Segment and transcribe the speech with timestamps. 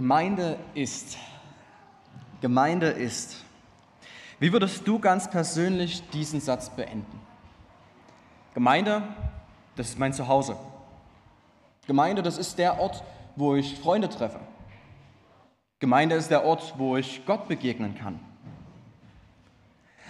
[0.00, 1.18] Gemeinde ist.
[2.40, 3.44] Gemeinde ist.
[4.38, 7.20] Wie würdest du ganz persönlich diesen Satz beenden?
[8.54, 9.02] Gemeinde,
[9.76, 10.56] das ist mein Zuhause.
[11.86, 13.04] Gemeinde, das ist der Ort,
[13.36, 14.40] wo ich Freunde treffe.
[15.80, 18.18] Gemeinde ist der Ort, wo ich Gott begegnen kann.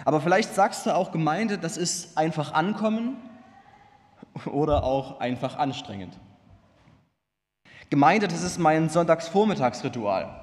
[0.05, 3.17] Aber vielleicht sagst du auch, Gemeinde, das ist einfach ankommen
[4.45, 6.17] oder auch einfach anstrengend.
[7.91, 10.33] Gemeinde, das ist mein Sonntagsvormittagsritual.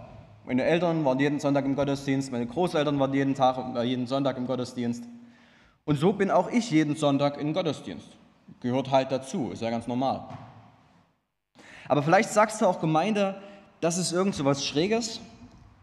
[0.45, 4.37] Meine Eltern waren jeden Sonntag im Gottesdienst, meine Großeltern waren jeden Tag, äh, jeden Sonntag
[4.37, 5.05] im Gottesdienst.
[5.87, 8.07] Und so bin auch ich jeden Sonntag im Gottesdienst.
[8.61, 10.29] Gehört halt dazu, ist ja ganz normal.
[11.89, 13.41] Aber vielleicht sagst du auch Gemeinde,
[13.81, 15.19] das ist irgend so was Schräges,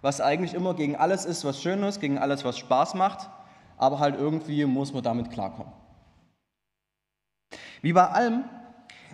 [0.03, 3.27] was eigentlich immer gegen alles ist, was schön ist, gegen alles, was Spaß macht,
[3.77, 5.73] aber halt irgendwie muss man damit klarkommen.
[7.81, 8.43] Wie bei allem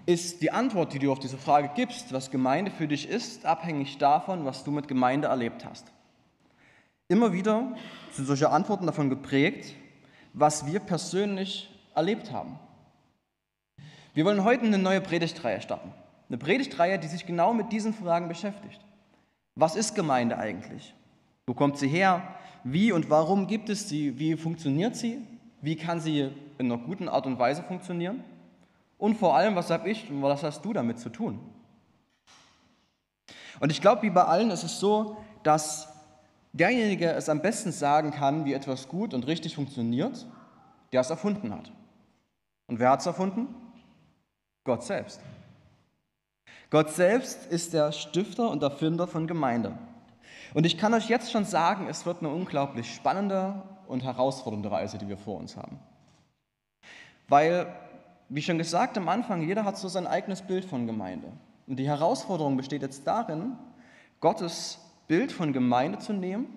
[0.06, 3.98] ist die Antwort, die du auf diese Frage gibst, was Gemeinde für dich ist, abhängig
[3.98, 5.92] davon, was du mit Gemeinde erlebt hast.
[7.08, 7.76] Immer wieder
[8.12, 9.76] sind solche Antworten davon geprägt,
[10.34, 12.58] was wir persönlich erlebt haben.
[14.14, 15.94] Wir wollen heute eine neue Predigtreihe starten.
[16.30, 18.80] Eine Predigtreihe, die sich genau mit diesen Fragen beschäftigt.
[19.56, 20.94] Was ist Gemeinde eigentlich?
[21.46, 22.24] Wo kommt sie her?
[22.64, 24.18] Wie und warum gibt es sie?
[24.18, 25.20] Wie funktioniert sie?
[25.62, 28.24] Wie kann sie in einer guten Art und Weise funktionieren?
[29.02, 31.40] Und vor allem, was habe ich und was hast du damit zu tun?
[33.60, 35.88] Und ich glaube, wie bei allen ist es so, dass
[36.54, 40.28] derjenige es am besten sagen kann, wie etwas gut und richtig funktioniert,
[40.92, 41.72] der es erfunden hat.
[42.68, 43.48] Und wer hat es erfunden?
[44.66, 45.20] Gott selbst.
[46.70, 49.80] Gott selbst ist der Stifter und Erfinder von Gemeinde.
[50.54, 55.00] Und ich kann euch jetzt schon sagen, es wird eine unglaublich spannende und herausfordernde Reise,
[55.00, 55.80] die wir vor uns haben.
[57.28, 57.74] Weil
[58.34, 61.28] wie schon gesagt am Anfang, jeder hat so sein eigenes Bild von Gemeinde.
[61.68, 63.58] Und die Herausforderung besteht jetzt darin,
[64.22, 64.80] Gottes
[65.10, 66.48] Bild von Gemeinde zu nehmen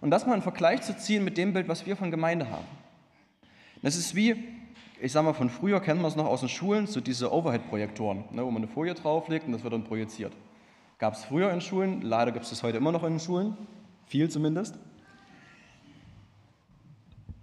[0.00, 2.64] und das mal in Vergleich zu ziehen mit dem Bild, was wir von Gemeinde haben.
[3.82, 4.36] Das ist wie,
[5.02, 8.24] ich sage mal, von früher kennen wir es noch aus den Schulen, so diese Overhead-Projektoren,
[8.30, 10.32] ne, wo man eine Folie drauflegt und das wird dann projiziert.
[10.98, 13.54] Gab es früher in Schulen, leider gibt es das heute immer noch in den Schulen,
[14.06, 14.78] viel zumindest.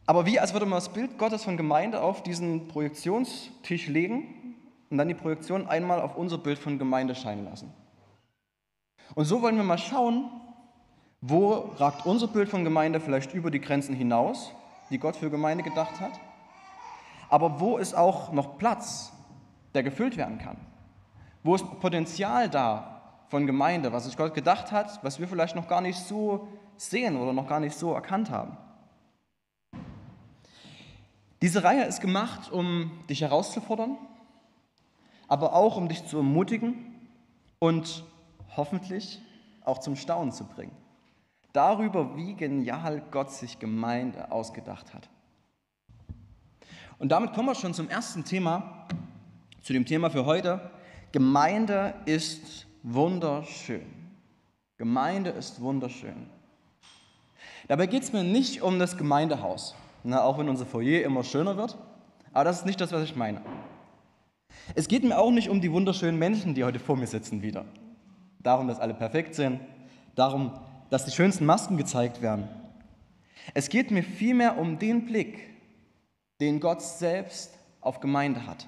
[0.07, 4.55] Aber wie, als würde man das Bild Gottes von Gemeinde auf diesen Projektionstisch legen
[4.89, 7.73] und dann die Projektion einmal auf unser Bild von Gemeinde scheinen lassen.
[9.15, 10.31] Und so wollen wir mal schauen,
[11.19, 14.53] wo ragt unser Bild von Gemeinde vielleicht über die Grenzen hinaus,
[14.89, 16.13] die Gott für Gemeinde gedacht hat.
[17.29, 19.11] Aber wo ist auch noch Platz,
[19.73, 20.57] der gefüllt werden kann?
[21.43, 25.67] Wo ist Potenzial da von Gemeinde, was sich Gott gedacht hat, was wir vielleicht noch
[25.67, 26.47] gar nicht so
[26.77, 28.57] sehen oder noch gar nicht so erkannt haben?
[31.41, 33.97] Diese Reihe ist gemacht, um dich herauszufordern,
[35.27, 36.95] aber auch um dich zu ermutigen
[37.59, 38.03] und
[38.55, 39.21] hoffentlich
[39.63, 40.75] auch zum Staunen zu bringen.
[41.53, 45.09] Darüber, wie genial Gott sich Gemeinde ausgedacht hat.
[46.97, 48.87] Und damit kommen wir schon zum ersten Thema,
[49.61, 50.71] zu dem Thema für heute.
[51.11, 53.85] Gemeinde ist wunderschön.
[54.77, 56.29] Gemeinde ist wunderschön.
[57.67, 59.75] Dabei geht es mir nicht um das Gemeindehaus
[60.07, 61.77] na, auch wenn unser Foyer immer schöner wird.
[62.31, 63.41] Aber das ist nicht das, was ich meine.
[64.73, 67.65] Es geht mir auch nicht um die wunderschönen Menschen, die heute vor mir sitzen, wieder.
[68.39, 69.59] Darum, dass alle perfekt sind,
[70.15, 70.57] darum,
[70.89, 72.47] dass die schönsten Masken gezeigt werden.
[73.53, 75.39] Es geht mir vielmehr um den Blick,
[76.39, 78.65] den Gott selbst auf Gemeinde hat.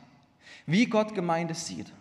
[0.66, 1.92] Wie Gott Gemeinde sieht.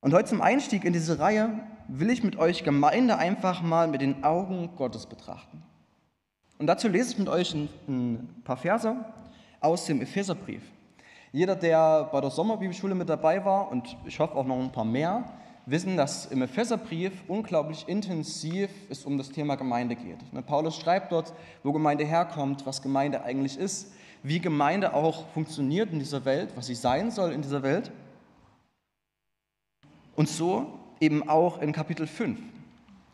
[0.00, 4.02] Und heute zum Einstieg in diese Reihe will ich mit euch Gemeinde einfach mal mit
[4.02, 5.62] den Augen Gottes betrachten.
[6.62, 8.94] Und dazu lese ich mit euch ein, ein paar Verse
[9.58, 10.62] aus dem Epheserbrief.
[11.32, 14.84] Jeder, der bei der Sommerbibelschule mit dabei war, und ich hoffe auch noch ein paar
[14.84, 15.24] mehr,
[15.66, 20.32] wissen, dass im Epheserbrief unglaublich intensiv es um das Thema Gemeinde geht.
[20.32, 21.32] Ne, Paulus schreibt dort,
[21.64, 23.92] wo Gemeinde herkommt, was Gemeinde eigentlich ist,
[24.22, 27.90] wie Gemeinde auch funktioniert in dieser Welt, was sie sein soll in dieser Welt.
[30.14, 32.38] Und so eben auch in Kapitel 5.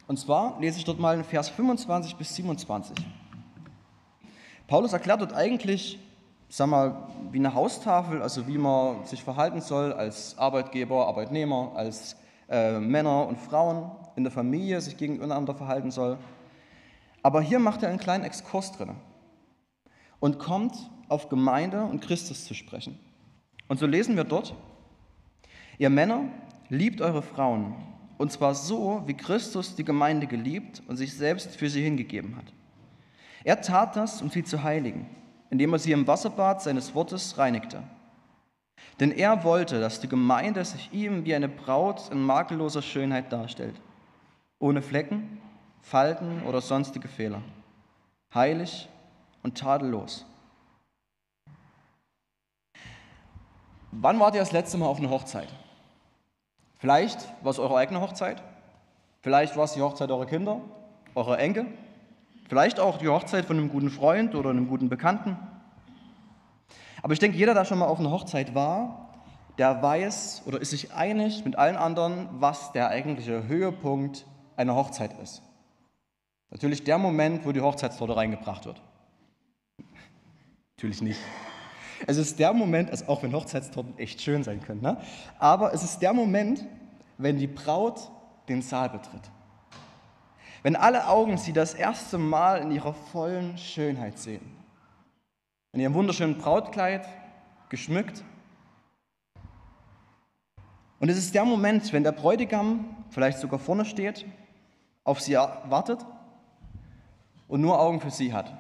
[0.06, 2.95] Und zwar lese ich dort mal in Vers 25 bis 27.
[4.69, 5.99] Paulus erklärt dort eigentlich,
[6.50, 12.17] sag mal, wie eine Haustafel, also wie man sich verhalten soll als Arbeitgeber, Arbeitnehmer, als
[12.50, 16.19] äh, Männer und Frauen in der Familie sich gegeneinander verhalten soll.
[17.23, 18.91] Aber hier macht er einen kleinen Exkurs drin
[20.20, 20.76] und kommt
[21.09, 22.99] auf Gemeinde und Christus zu sprechen.
[23.69, 24.55] Und so lesen wir dort,
[25.79, 26.25] ihr Männer,
[26.69, 27.75] liebt eure Frauen,
[28.19, 32.53] und zwar so, wie Christus die Gemeinde geliebt und sich selbst für sie hingegeben hat
[33.49, 35.09] er tat das, um sie zu heiligen,
[35.49, 37.83] indem er sie im Wasserbad seines Wortes reinigte.
[39.00, 43.81] Denn er wollte, dass die Gemeinde sich ihm wie eine Braut in makelloser Schönheit darstellt,
[44.59, 45.41] ohne Flecken,
[45.81, 47.41] Falten oder sonstige Fehler,
[48.35, 48.87] heilig
[49.43, 50.27] und tadellos.
[53.93, 55.49] Wann wart ihr das letzte Mal auf einer Hochzeit?
[56.77, 58.43] Vielleicht war es eure eigene Hochzeit,
[59.23, 60.61] vielleicht war es die Hochzeit eurer Kinder,
[61.15, 61.67] eurer Enkel,
[62.49, 65.37] vielleicht auch die Hochzeit von einem guten Freund oder einem guten Bekannten.
[67.03, 69.09] Aber ich denke, jeder, der schon mal auf einer Hochzeit war,
[69.59, 75.19] der weiß oder ist sich einig mit allen anderen, was der eigentliche Höhepunkt einer Hochzeit
[75.23, 75.43] ist.
[76.50, 78.81] Natürlich der Moment, wo die Hochzeitstorte reingebracht wird.
[80.77, 81.21] Natürlich nicht.
[82.06, 84.99] Es ist der Moment, also auch wenn Hochzeitstorten echt schön sein können, ne?
[85.39, 86.65] aber es ist der Moment,
[87.19, 88.00] wenn die Braut
[88.49, 89.23] den Saal betritt.
[90.63, 94.57] Wenn alle Augen sie das erste Mal in ihrer vollen Schönheit sehen.
[95.73, 97.07] In ihrem wunderschönen Brautkleid,
[97.69, 98.25] geschmückt.
[101.01, 104.27] Und es ist der Moment, wenn der Bräutigam vielleicht sogar vorne steht,
[105.05, 106.05] auf sie wartet
[107.47, 108.53] und nur Augen für sie hat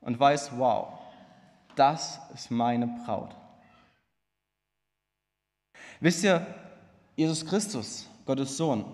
[0.00, 0.88] und weiß, wow,
[1.74, 3.34] das ist meine Braut.
[6.00, 6.46] Wisst ihr,
[7.16, 8.84] Jesus Christus, Gottes Sohn,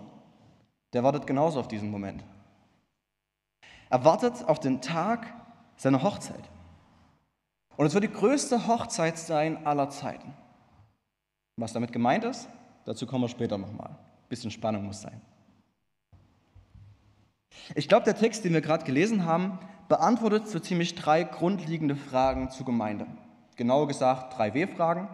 [0.93, 2.23] der wartet genauso auf diesen Moment.
[3.90, 5.26] Er wartet auf den Tag
[5.76, 6.50] seiner Hochzeit.
[7.76, 10.35] Und es wird die größte Hochzeit sein aller Zeiten.
[11.56, 12.49] Was damit gemeint ist,
[12.85, 13.90] dazu kommen wir später nochmal.
[13.90, 15.20] Ein bisschen Spannung muss sein.
[17.75, 19.58] Ich glaube, der Text, den wir gerade gelesen haben,
[19.88, 23.06] beantwortet so ziemlich drei grundlegende Fragen zur Gemeinde.
[23.56, 25.08] Genauer gesagt drei W-Fragen.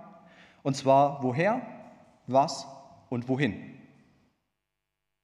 [0.62, 1.62] Und zwar woher,
[2.26, 2.66] was
[3.08, 3.78] und wohin.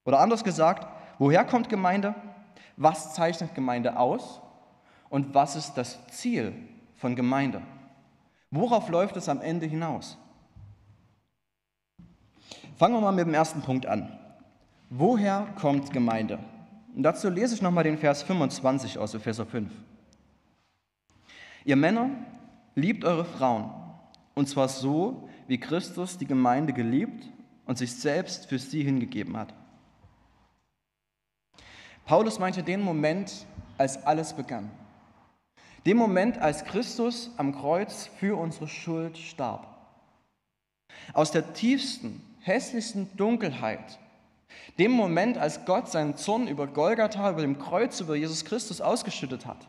[0.04, 0.86] Oder anders gesagt,
[1.18, 2.14] woher kommt Gemeinde?
[2.82, 4.40] Was zeichnet Gemeinde aus?
[5.10, 6.54] Und was ist das Ziel
[6.96, 7.60] von Gemeinde?
[8.50, 10.16] Worauf läuft es am Ende hinaus?
[12.78, 14.18] Fangen wir mal mit dem ersten Punkt an.
[14.88, 16.38] Woher kommt Gemeinde?
[16.96, 19.70] Und dazu lese ich nochmal den Vers 25 aus Epheser 5.
[21.66, 22.08] Ihr Männer,
[22.74, 23.70] liebt eure Frauen,
[24.34, 27.28] und zwar so, wie Christus die Gemeinde geliebt
[27.66, 29.52] und sich selbst für sie hingegeben hat.
[32.10, 33.46] Paulus meinte den Moment,
[33.78, 34.68] als alles begann.
[35.86, 39.64] Den Moment, als Christus am Kreuz für unsere Schuld starb.
[41.14, 44.00] Aus der tiefsten, hässlichsten Dunkelheit
[44.76, 49.46] dem Moment, als Gott seinen Zorn über Golgatha, über dem Kreuz, über Jesus Christus ausgeschüttet
[49.46, 49.68] hat.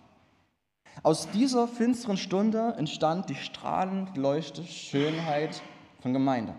[1.04, 5.62] Aus dieser finsteren Stunde entstand die strahlend leuchte Schönheit
[6.00, 6.56] von Gemeinde.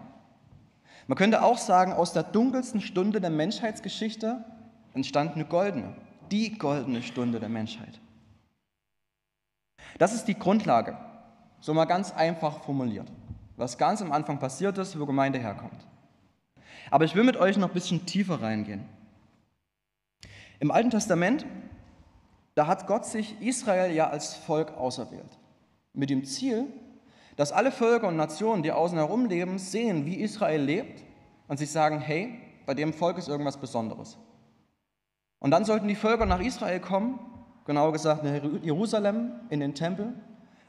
[1.08, 4.44] Man könnte auch sagen, aus der dunkelsten Stunde der Menschheitsgeschichte
[4.94, 5.94] entstand eine goldene,
[6.30, 8.00] die goldene Stunde der Menschheit.
[9.98, 10.96] Das ist die Grundlage,
[11.60, 13.10] so mal ganz einfach formuliert,
[13.56, 15.86] was ganz am Anfang passiert ist, wo Gemeinde herkommt.
[16.90, 18.84] Aber ich will mit euch noch ein bisschen tiefer reingehen.
[20.60, 21.46] Im Alten Testament,
[22.54, 25.38] da hat Gott sich Israel ja als Volk auserwählt.
[25.92, 26.66] Mit dem Ziel,
[27.36, 31.02] dass alle Völker und Nationen, die außen herum leben, sehen, wie Israel lebt
[31.48, 34.18] und sich sagen, hey, bei dem Volk ist irgendwas Besonderes.
[35.42, 37.18] Und dann sollten die Völker nach Israel kommen,
[37.64, 40.14] genauer gesagt nach Jerusalem, in den Tempel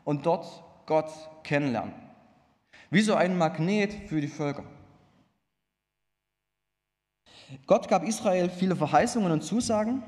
[0.03, 1.11] und dort Gott
[1.43, 1.93] kennenlernen.
[2.89, 4.63] Wie so ein Magnet für die Völker.
[7.67, 10.01] Gott gab Israel viele Verheißungen und Zusagen.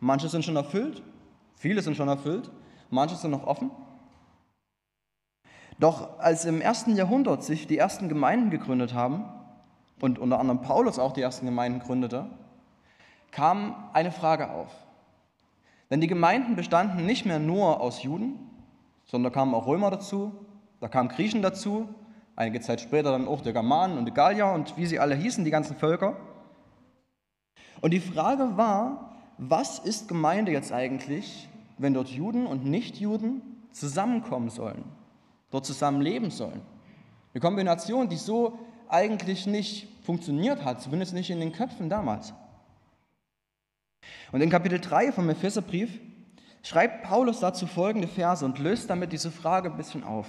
[0.00, 1.00] Manche sind schon erfüllt,
[1.54, 2.50] viele sind schon erfüllt,
[2.90, 3.70] manche sind noch offen.
[5.78, 9.24] Doch als im ersten Jahrhundert sich die ersten Gemeinden gegründet haben
[10.00, 12.28] und unter anderem Paulus auch die ersten Gemeinden gründete,
[13.32, 14.70] kam eine Frage auf.
[15.90, 18.38] Denn die Gemeinden bestanden nicht mehr nur aus Juden,
[19.04, 20.32] sondern da kamen auch Römer dazu,
[20.80, 21.88] da kamen Griechen dazu,
[22.36, 25.44] einige Zeit später dann auch die Germanen und die Gallier und wie sie alle hießen,
[25.44, 26.16] die ganzen Völker.
[27.80, 31.48] Und die Frage war, was ist Gemeinde jetzt eigentlich,
[31.78, 34.84] wenn dort Juden und Nichtjuden zusammenkommen sollen,
[35.50, 36.62] dort zusammen leben sollen?
[37.34, 38.58] Eine Kombination, die so
[38.88, 42.34] eigentlich nicht funktioniert hat, zumindest nicht in den Köpfen damals.
[44.32, 46.00] Und in Kapitel 3 vom Epheserbrief
[46.62, 50.26] schreibt Paulus dazu folgende Verse und löst damit diese Frage ein bisschen auf.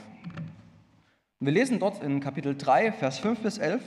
[1.39, 3.83] Wir lesen dort in Kapitel 3, Vers 5 bis 11.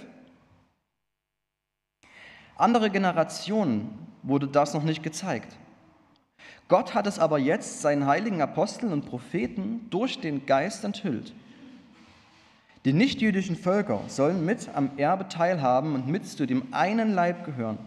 [2.57, 5.57] Andere Generationen wurde das noch nicht gezeigt.
[6.69, 11.33] Gott hat es aber jetzt seinen heiligen Aposteln und Propheten durch den Geist enthüllt.
[12.85, 17.79] Die nichtjüdischen Völker sollen mit am Erbe teilhaben und mit zu dem einen Leib gehören.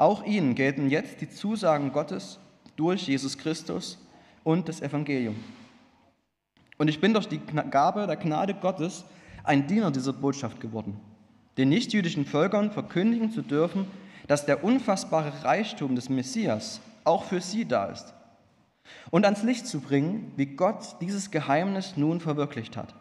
[0.00, 2.38] Auch ihnen gelten jetzt die Zusagen Gottes
[2.74, 3.98] durch Jesus Christus
[4.42, 5.36] und das Evangelium.
[6.78, 7.38] Und ich bin durch die
[7.70, 9.04] Gabe der Gnade Gottes
[9.44, 10.98] ein Diener dieser Botschaft geworden,
[11.58, 13.86] den nichtjüdischen Völkern verkündigen zu dürfen,
[14.26, 18.14] dass der unfassbare Reichtum des Messias auch für sie da ist.
[19.10, 22.94] Und ans Licht zu bringen, wie Gott dieses Geheimnis nun verwirklicht hat.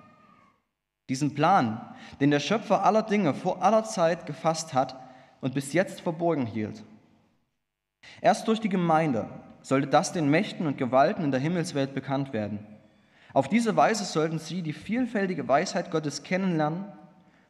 [1.07, 1.79] Diesen Plan,
[2.19, 4.99] den der Schöpfer aller Dinge vor aller Zeit gefasst hat
[5.39, 6.83] und bis jetzt verborgen hielt.
[8.21, 9.29] Erst durch die Gemeinde
[9.61, 12.59] sollte das den Mächten und Gewalten in der Himmelswelt bekannt werden.
[13.33, 16.85] Auf diese Weise sollten sie die vielfältige Weisheit Gottes kennenlernen,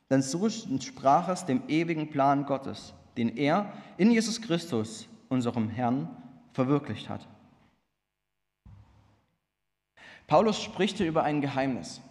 [0.09, 6.09] denn so entsprach es dem ewigen Plan Gottes, den er in Jesus Christus, unserem Herrn,
[6.53, 7.27] verwirklicht hat.
[10.27, 12.01] Paulus spricht hier über ein Geheimnis.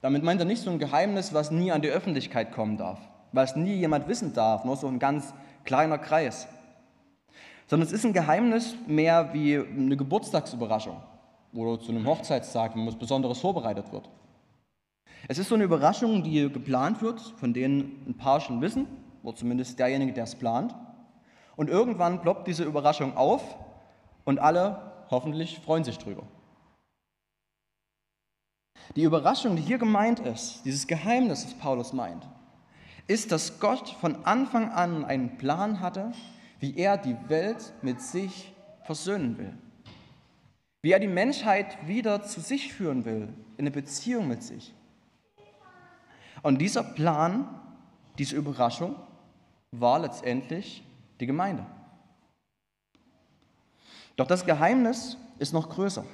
[0.00, 3.00] Damit meint er nicht so ein Geheimnis, was nie an die Öffentlichkeit kommen darf,
[3.32, 5.32] was nie jemand wissen darf, nur so ein ganz
[5.64, 6.46] kleiner Kreis.
[7.66, 11.00] Sondern es ist ein Geheimnis mehr wie eine Geburtstagsüberraschung
[11.52, 14.08] oder zu einem Hochzeitstag, wenn was Besonderes vorbereitet wird.
[15.28, 18.86] Es ist so eine Überraschung, die geplant wird, von denen ein paar schon wissen,
[19.22, 20.74] oder zumindest derjenige, der es plant.
[21.56, 23.42] Und irgendwann ploppt diese Überraschung auf
[24.24, 26.24] und alle hoffentlich freuen sich drüber.
[28.96, 32.28] Die Überraschung, die hier gemeint ist, dieses Geheimnis, das Paulus meint,
[33.06, 36.12] ist, dass Gott von Anfang an einen Plan hatte,
[36.60, 39.52] wie er die Welt mit sich versöhnen will.
[40.82, 44.74] Wie er die Menschheit wieder zu sich führen will, in eine Beziehung mit sich.
[46.42, 47.48] Und dieser Plan,
[48.18, 48.96] diese Überraschung,
[49.70, 50.84] war letztendlich
[51.20, 51.64] die Gemeinde.
[54.16, 56.04] Doch das Geheimnis ist noch größer.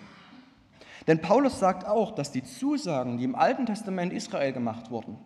[1.06, 5.18] Denn Paulus sagt auch, dass die Zusagen, die im Alten Testament Israel gemacht wurden,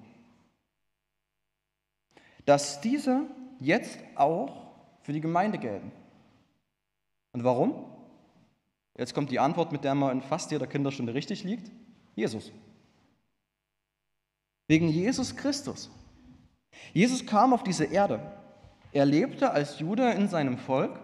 [2.46, 3.22] dass diese
[3.60, 4.63] jetzt auch
[5.04, 5.92] für die Gemeinde gelten.
[7.32, 7.84] Und warum?
[8.96, 11.70] Jetzt kommt die Antwort, mit der man in fast jeder Kinderstunde richtig liegt.
[12.16, 12.50] Jesus.
[14.66, 15.90] Wegen Jesus Christus.
[16.92, 18.20] Jesus kam auf diese Erde.
[18.92, 20.98] Er lebte als Jude in seinem Volk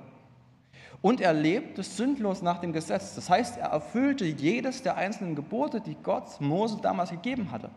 [1.02, 3.14] und er lebte sündlos nach dem Gesetz.
[3.14, 7.70] Das heißt, er erfüllte jedes der einzelnen Gebote, die Gott Mose damals gegeben hatte.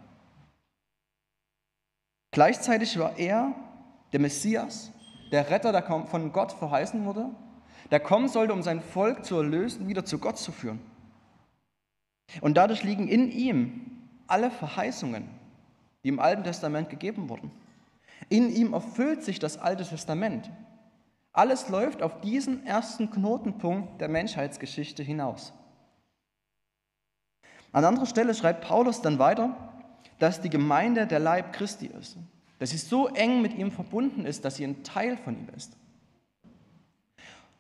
[2.31, 3.53] Gleichzeitig war er
[4.13, 4.91] der Messias,
[5.33, 7.27] der Retter, der von Gott verheißen wurde,
[7.89, 10.79] der kommen sollte, um sein Volk zu erlösen, wieder zu Gott zu führen.
[12.39, 15.27] Und dadurch liegen in ihm alle Verheißungen,
[16.03, 17.51] die im Alten Testament gegeben wurden.
[18.29, 20.51] In ihm erfüllt sich das Alte Testament.
[21.31, 25.51] Alles läuft auf diesen ersten Knotenpunkt der Menschheitsgeschichte hinaus.
[27.71, 29.57] An anderer Stelle schreibt Paulus dann weiter,
[30.19, 32.17] dass die Gemeinde der Leib Christi ist,
[32.63, 35.75] dass sie so eng mit ihm verbunden ist, dass sie ein Teil von ihm ist.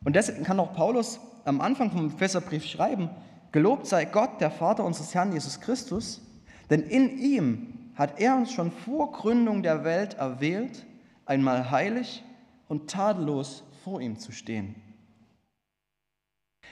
[0.05, 3.09] Und deswegen kann auch Paulus am Anfang vom Epheserbrief schreiben,
[3.51, 6.21] gelobt sei Gott, der Vater unseres Herrn Jesus Christus,
[6.69, 10.85] denn in ihm hat er uns schon vor Gründung der Welt erwählt,
[11.25, 12.23] einmal heilig
[12.69, 14.73] und tadellos vor ihm zu stehen.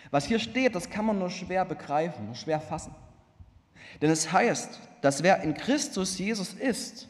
[0.09, 2.95] Was hier steht, das kann man nur schwer begreifen, nur schwer fassen.
[4.01, 7.09] Denn es heißt, dass wer in Christus Jesus ist,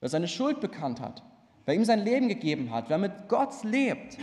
[0.00, 1.22] wer seine Schuld bekannt hat,
[1.64, 4.18] wer ihm sein Leben gegeben hat, wer mit Gott lebt,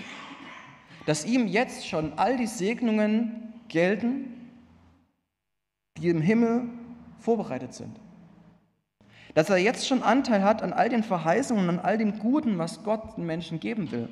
[1.06, 4.52] dass ihm jetzt schon all die Segnungen gelten,
[5.98, 6.70] die im Himmel
[7.20, 8.00] vorbereitet sind
[9.36, 12.84] dass er jetzt schon Anteil hat an all den Verheißungen, an all dem Guten, was
[12.84, 14.10] Gott den Menschen geben will.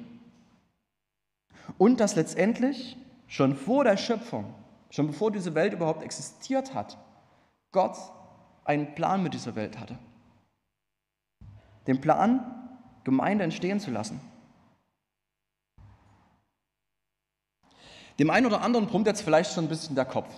[1.77, 4.53] Und dass letztendlich schon vor der Schöpfung,
[4.89, 6.97] schon bevor diese Welt überhaupt existiert hat,
[7.71, 7.97] Gott
[8.65, 9.97] einen Plan mit dieser Welt hatte.
[11.87, 12.69] Den Plan,
[13.03, 14.19] Gemeinde entstehen zu lassen.
[18.19, 20.29] Dem einen oder anderen brummt jetzt vielleicht schon ein bisschen der Kopf.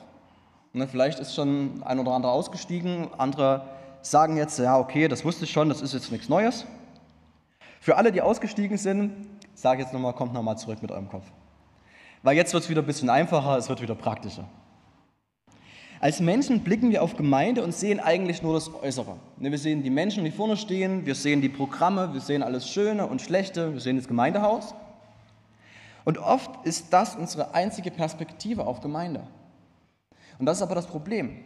[0.73, 3.65] Ne, vielleicht ist schon ein oder andere ausgestiegen, andere
[4.01, 6.65] sagen jetzt, ja, okay, das wusste ich schon, das ist jetzt nichts Neues.
[7.79, 11.25] Für alle, die ausgestiegen sind, sage jetzt nochmal, kommt nochmal zurück mit eurem Kopf.
[12.23, 14.45] Weil jetzt wird es wieder ein bisschen einfacher, es wird wieder praktischer.
[15.99, 19.15] Als Menschen blicken wir auf Gemeinde und sehen eigentlich nur das Äußere.
[19.37, 22.69] Ne, wir sehen die Menschen, die vorne stehen, wir sehen die Programme, wir sehen alles
[22.69, 24.75] Schöne und Schlechte, wir sehen das Gemeindehaus.
[26.03, 29.25] Und oft ist das unsere einzige Perspektive auf Gemeinde.
[30.37, 31.37] Und das ist aber das Problem.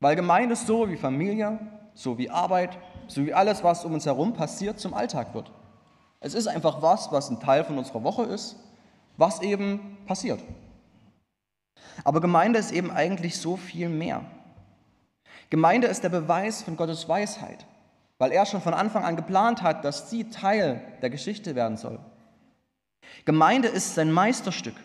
[0.00, 1.58] Weil Gemeinde so wie Familie,
[1.94, 5.50] so wie Arbeit, so wie alles, was um uns herum passiert, zum Alltag wird.
[6.20, 8.56] Es ist einfach was, was ein Teil von unserer Woche ist,
[9.16, 10.40] was eben passiert.
[12.02, 14.24] Aber Gemeinde ist eben eigentlich so viel mehr.
[15.50, 17.66] Gemeinde ist der Beweis von Gottes Weisheit,
[18.18, 21.98] weil er schon von Anfang an geplant hat, dass sie Teil der Geschichte werden soll.
[23.24, 24.76] Gemeinde ist sein Meisterstück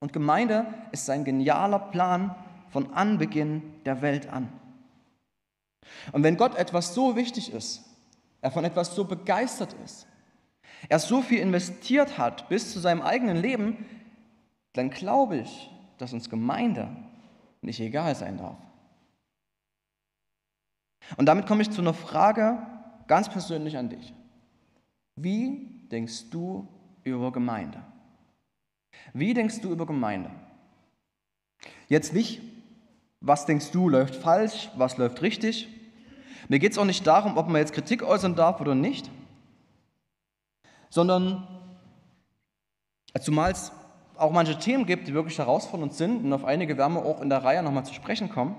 [0.00, 2.34] und Gemeinde ist sein genialer Plan
[2.68, 4.48] von Anbeginn der Welt an.
[6.12, 7.82] Und wenn Gott etwas so wichtig ist,
[8.40, 10.06] er von etwas so begeistert ist,
[10.88, 13.86] er so viel investiert hat bis zu seinem eigenen Leben,
[14.74, 15.70] dann glaube ich,
[16.04, 16.94] dass uns Gemeinde
[17.62, 18.58] nicht egal sein darf.
[21.16, 22.58] Und damit komme ich zu einer Frage
[23.06, 24.12] ganz persönlich an dich.
[25.16, 26.68] Wie denkst du
[27.04, 27.82] über Gemeinde?
[29.14, 30.30] Wie denkst du über Gemeinde?
[31.88, 32.42] Jetzt nicht,
[33.20, 35.68] was denkst du läuft falsch, was läuft richtig.
[36.50, 39.10] Mir geht es auch nicht darum, ob man jetzt Kritik äußern darf oder nicht,
[40.90, 41.48] sondern
[43.22, 43.72] zumal es
[44.16, 47.28] auch manche Themen gibt, die wirklich herausfordernd sind und auf einige werden wir auch in
[47.28, 48.54] der Reihe nochmal zu sprechen kommen,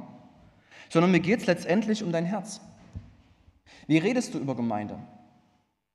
[0.89, 2.61] sondern mir geht es letztendlich um dein Herz.
[3.87, 4.97] Wie redest du über Gemeinde?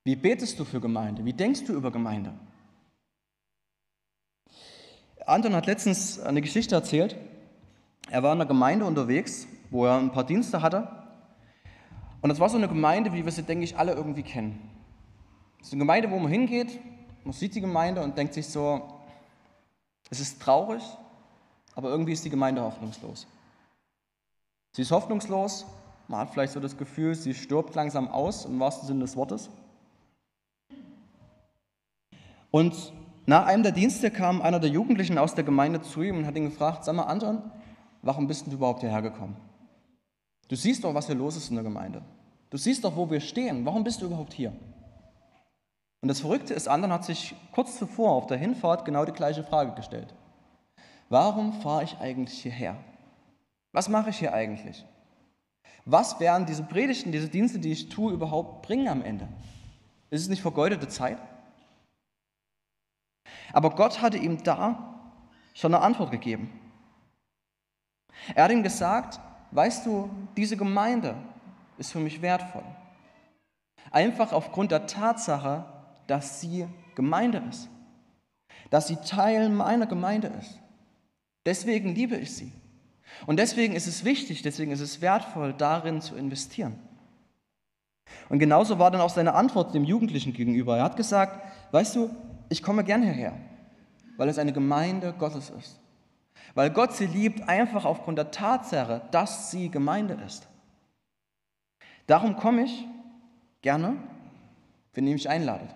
[0.05, 1.25] Wie betest du für Gemeinde?
[1.25, 2.33] Wie denkst du über Gemeinde?
[5.27, 7.17] Anton hat letztens eine Geschichte erzählt.
[8.11, 10.89] Er war in einer Gemeinde unterwegs, wo er ein paar Dienste hatte.
[12.23, 14.59] Und das war so eine Gemeinde, wie wir sie, denke ich, alle irgendwie kennen.
[15.61, 16.81] Es ist eine Gemeinde, wo man hingeht,
[17.25, 19.00] man sieht die Gemeinde und denkt sich so,
[20.11, 20.83] es ist traurig,
[21.75, 23.27] aber irgendwie ist die Gemeinde hoffnungslos.
[24.73, 25.65] Sie ist hoffnungslos,
[26.09, 29.49] man hat vielleicht so das Gefühl, sie stirbt langsam aus, im wahrsten Sinne des Wortes.
[32.51, 32.93] Und
[33.27, 36.37] nach einem der Dienste kam einer der Jugendlichen aus der Gemeinde zu ihm und hat
[36.37, 37.41] ihn gefragt, sag mal Anton,
[38.03, 39.37] warum bist du überhaupt hierher gekommen?
[40.49, 42.03] Du siehst doch, was hier los ist in der Gemeinde.
[42.51, 43.65] Du siehst doch, wo wir stehen.
[43.65, 44.53] Warum bist du überhaupt hier?
[46.03, 49.45] Und das Verrückte ist, Anton hat sich kurz zuvor auf der Hinfahrt genau die gleiche
[49.45, 50.15] Frage gestellt.
[51.09, 52.77] Warum fahre ich eigentlich hierher?
[53.73, 54.85] Was mache ich hier eigentlich?
[55.85, 59.29] Was werden diese Predigten, diese Dienste, die ich tue, überhaupt bringen am Ende?
[60.11, 61.19] Ist es nicht vergeudete Zeit?
[63.53, 65.15] Aber Gott hatte ihm da
[65.55, 66.51] schon eine Antwort gegeben.
[68.35, 71.17] Er hat ihm gesagt, weißt du, diese Gemeinde
[71.79, 72.65] ist für mich wertvoll.
[73.91, 75.65] Einfach aufgrund der Tatsache,
[76.07, 77.69] dass sie Gemeinde ist.
[78.71, 80.59] Dass sie Teil meiner Gemeinde ist.
[81.47, 82.53] Deswegen liebe ich sie.
[83.27, 86.79] Und deswegen ist es wichtig, deswegen ist es wertvoll, darin zu investieren.
[88.29, 90.77] Und genauso war dann auch seine Antwort dem Jugendlichen gegenüber.
[90.77, 91.41] Er hat gesagt,
[91.73, 92.11] weißt du,
[92.49, 93.37] ich komme gern hierher,
[94.17, 95.81] weil es eine Gemeinde Gottes ist.
[96.55, 100.49] Weil Gott sie liebt, einfach aufgrund der Tatsache, dass sie Gemeinde ist.
[102.07, 102.87] Darum komme ich
[103.63, 103.97] gerne,
[104.95, 105.71] wenn ihr mich einladet.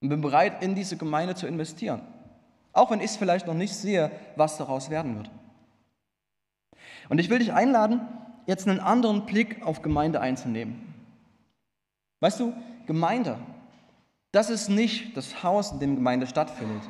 [0.00, 2.02] Und bin bereit, in diese Gemeinde zu investieren.
[2.72, 5.30] Auch wenn ich es vielleicht noch nicht sehe, was daraus werden wird.
[7.08, 8.00] Und ich will dich einladen,
[8.46, 10.94] jetzt einen anderen Blick auf Gemeinde einzunehmen.
[12.20, 12.52] Weißt du,
[12.86, 13.38] Gemeinde,
[14.32, 16.82] das ist nicht das Haus, in dem Gemeinde stattfindet.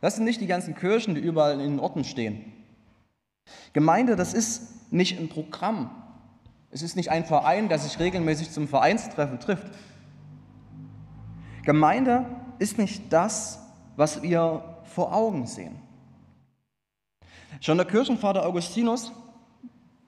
[0.00, 2.52] Das sind nicht die ganzen Kirchen, die überall in den Orten stehen.
[3.72, 5.90] Gemeinde, das ist nicht ein Programm.
[6.70, 9.66] Es ist nicht ein Verein, der sich regelmäßig zum Vereinstreffen trifft.
[11.62, 12.26] Gemeinde
[12.58, 13.58] ist nicht das,
[13.96, 15.80] was wir vor Augen sehen.
[17.60, 19.12] Schon der Kirchenvater Augustinus,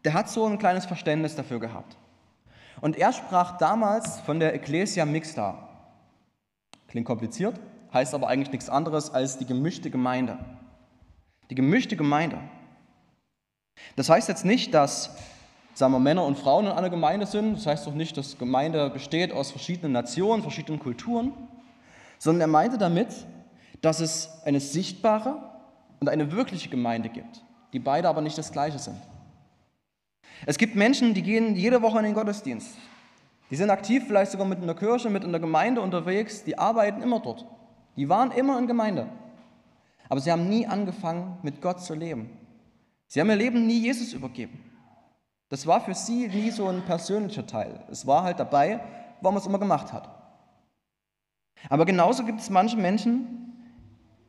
[0.05, 1.97] der hat so ein kleines Verständnis dafür gehabt.
[2.81, 5.69] Und er sprach damals von der Ecclesia Mixta.
[6.89, 7.61] Klingt kompliziert,
[7.93, 10.39] heißt aber eigentlich nichts anderes als die gemischte Gemeinde.
[11.51, 12.39] Die gemischte Gemeinde.
[13.97, 15.17] Das heißt jetzt nicht, dass
[15.75, 17.55] sagen wir, Männer und Frauen in einer Gemeinde sind.
[17.55, 21.33] Das heißt doch nicht, dass Gemeinde besteht aus verschiedenen Nationen, verschiedenen Kulturen,
[22.19, 23.09] sondern er meinte damit,
[23.81, 25.43] dass es eine sichtbare
[26.01, 28.97] und eine wirkliche Gemeinde gibt, die beide aber nicht das gleiche sind.
[30.47, 32.77] Es gibt Menschen, die gehen jede Woche in den Gottesdienst.
[33.51, 36.59] Die sind aktiv, vielleicht sogar mit in der Kirche, mit in der Gemeinde unterwegs, die
[36.59, 37.47] arbeiten immer dort.
[37.97, 39.09] Die waren immer in Gemeinde.
[40.09, 42.31] Aber sie haben nie angefangen, mit Gott zu leben.
[43.07, 44.72] Sie haben ihr Leben nie Jesus übergeben.
[45.53, 47.79] Das war für sie nie so ein persönlicher Teil.
[47.91, 48.81] Es war halt dabei,
[49.21, 50.09] warum man es immer gemacht hat.
[51.69, 53.53] Aber genauso gibt es manche Menschen,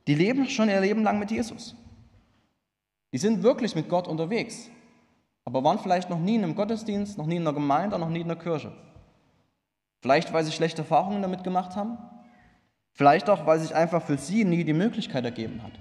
[0.06, 1.78] die leben schon ihr Leben lang mit Jesus.
[3.14, 4.70] Die sind wirklich mit Gott unterwegs,
[5.46, 8.20] aber waren vielleicht noch nie in einem Gottesdienst, noch nie in einer Gemeinde, noch nie
[8.20, 8.74] in der Kirche.
[10.02, 12.00] Vielleicht, weil sie schlechte Erfahrungen damit gemacht haben.
[12.92, 15.72] Vielleicht auch, weil sich einfach für sie nie die Möglichkeit ergeben hat.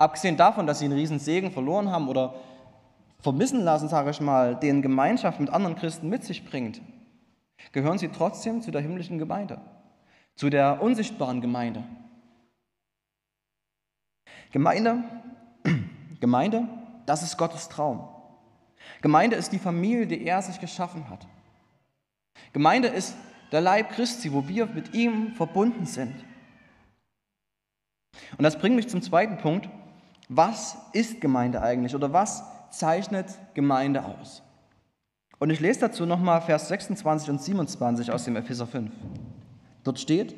[0.00, 2.34] Abgesehen davon, dass sie einen riesen Segen verloren haben oder
[3.22, 6.82] vermissen lassen, sage ich mal, den Gemeinschaft mit anderen Christen mit sich bringt,
[7.70, 9.60] gehören sie trotzdem zu der himmlischen Gemeinde,
[10.34, 11.84] zu der unsichtbaren Gemeinde.
[14.50, 15.04] Gemeinde,
[16.20, 16.68] Gemeinde,
[17.06, 18.08] das ist Gottes Traum.
[19.00, 21.26] Gemeinde ist die Familie, die er sich geschaffen hat.
[22.52, 23.16] Gemeinde ist
[23.52, 26.14] der Leib Christi, wo wir mit ihm verbunden sind.
[28.36, 29.68] Und das bringt mich zum zweiten Punkt.
[30.28, 34.42] Was ist Gemeinde eigentlich oder was zeichnet Gemeinde aus?
[35.38, 38.90] Und ich lese dazu nochmal Vers 26 und 27 aus dem Epheser 5.
[39.82, 40.36] Dort steht,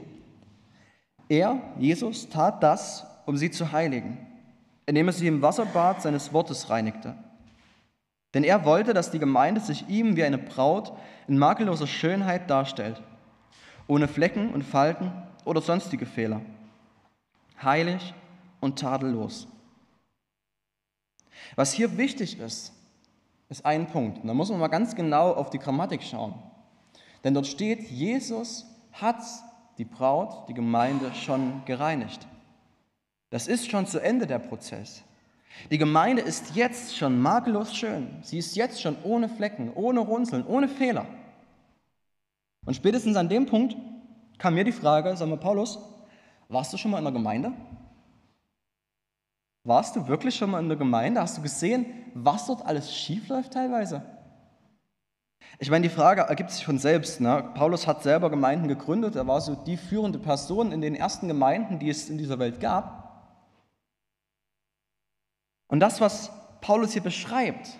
[1.28, 4.18] er, Jesus, tat das, um sie zu heiligen,
[4.86, 7.14] indem er sie im Wasserbad seines Wortes reinigte.
[8.34, 10.92] Denn er wollte, dass die Gemeinde sich ihm wie eine Braut
[11.28, 13.00] in makelloser Schönheit darstellt,
[13.86, 15.12] ohne Flecken und Falten
[15.44, 16.40] oder sonstige Fehler,
[17.62, 18.14] heilig
[18.60, 19.46] und tadellos.
[21.56, 22.72] Was hier wichtig ist,
[23.48, 24.22] ist ein Punkt.
[24.22, 26.34] Und da muss man mal ganz genau auf die Grammatik schauen.
[27.22, 29.22] Denn dort steht, Jesus hat
[29.78, 32.26] die Braut, die Gemeinde schon gereinigt.
[33.30, 35.02] Das ist schon zu Ende der Prozess.
[35.70, 38.18] Die Gemeinde ist jetzt schon makellos schön.
[38.22, 41.06] Sie ist jetzt schon ohne Flecken, ohne Runzeln, ohne Fehler.
[42.64, 43.76] Und spätestens an dem Punkt
[44.38, 45.78] kam mir die Frage, sag mal Paulus,
[46.48, 47.52] warst du schon mal in der Gemeinde?
[49.64, 51.22] Warst du wirklich schon mal in der Gemeinde?
[51.22, 54.02] Hast du gesehen, was dort alles schiefläuft teilweise?
[55.58, 57.20] Ich meine, die Frage ergibt sich von selbst.
[57.20, 57.50] Ne?
[57.54, 59.16] Paulus hat selber Gemeinden gegründet.
[59.16, 62.60] Er war so die führende Person in den ersten Gemeinden, die es in dieser Welt
[62.60, 63.04] gab.
[65.68, 67.70] Und das, was Paulus hier beschreibt,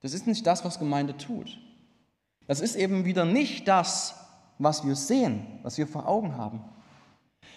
[0.00, 1.58] das ist nicht das, was Gemeinde tut.
[2.46, 4.14] Das ist eben wieder nicht das,
[4.58, 6.64] was wir sehen, was wir vor Augen haben,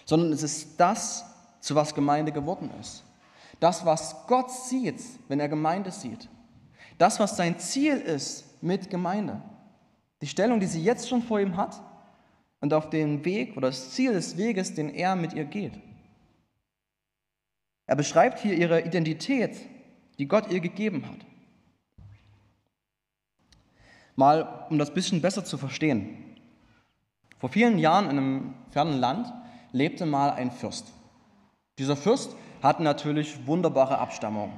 [0.04, 1.24] sondern es ist das,
[1.60, 3.04] zu was Gemeinde geworden ist.
[3.60, 6.28] Das, was Gott sieht, wenn er Gemeinde sieht.
[6.98, 9.42] Das, was sein Ziel ist mit Gemeinde.
[10.20, 11.80] Die Stellung, die sie jetzt schon vor ihm hat
[12.60, 15.78] und auf den Weg oder das Ziel des Weges, den er mit ihr geht.
[17.86, 19.56] Er beschreibt hier ihre Identität,
[20.18, 21.18] die Gott ihr gegeben hat.
[24.16, 26.36] Mal, um das bisschen besser zu verstehen.
[27.38, 29.32] Vor vielen Jahren in einem fernen Land
[29.72, 30.92] lebte mal ein Fürst.
[31.78, 32.34] Dieser Fürst
[32.64, 34.50] hatte natürlich wunderbare Abstammung.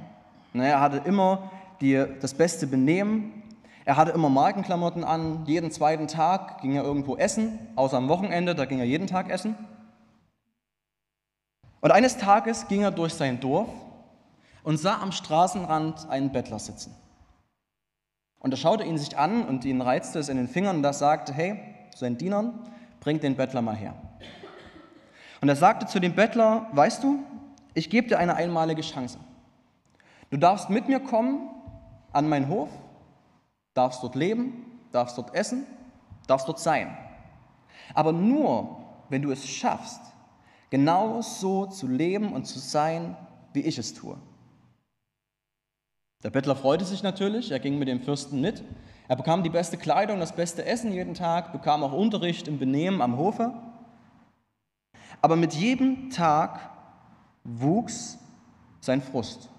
[0.53, 3.43] Ne, er hatte immer die, das beste Benehmen,
[3.85, 8.55] er hatte immer Markenklamotten an, jeden zweiten Tag ging er irgendwo essen, außer am Wochenende,
[8.55, 9.55] da ging er jeden Tag essen.
[11.79, 13.69] Und eines Tages ging er durch sein Dorf
[14.63, 16.95] und sah am Straßenrand einen Bettler sitzen.
[18.39, 20.93] Und er schaute ihn sich an und ihn reizte es in den Fingern und er
[20.93, 21.59] sagte, hey,
[21.95, 22.59] seinen Dienern,
[22.99, 23.95] bringt den Bettler mal her.
[25.41, 27.19] Und er sagte zu dem Bettler, weißt du,
[27.77, 29.19] ich gebe dir eine einmalige Chance.
[30.29, 31.49] Du darfst mit mir kommen
[32.11, 32.69] an meinen Hof
[33.77, 35.65] darfst dort leben, darfst dort essen,
[36.25, 36.97] darfst dort sein.
[37.93, 38.77] Aber nur,
[39.09, 40.01] wenn du es schaffst,
[40.71, 43.15] genau so zu leben und zu sein,
[43.53, 44.17] wie ich es tue.
[46.23, 48.63] Der Bettler freute sich natürlich, er ging mit dem Fürsten mit.
[49.07, 53.01] Er bekam die beste Kleidung, das beste Essen jeden Tag, bekam auch Unterricht im Benehmen
[53.01, 53.53] am Hofe.
[55.21, 56.76] Aber mit jedem Tag
[57.47, 58.19] wuchs
[58.81, 59.49] sein Frust.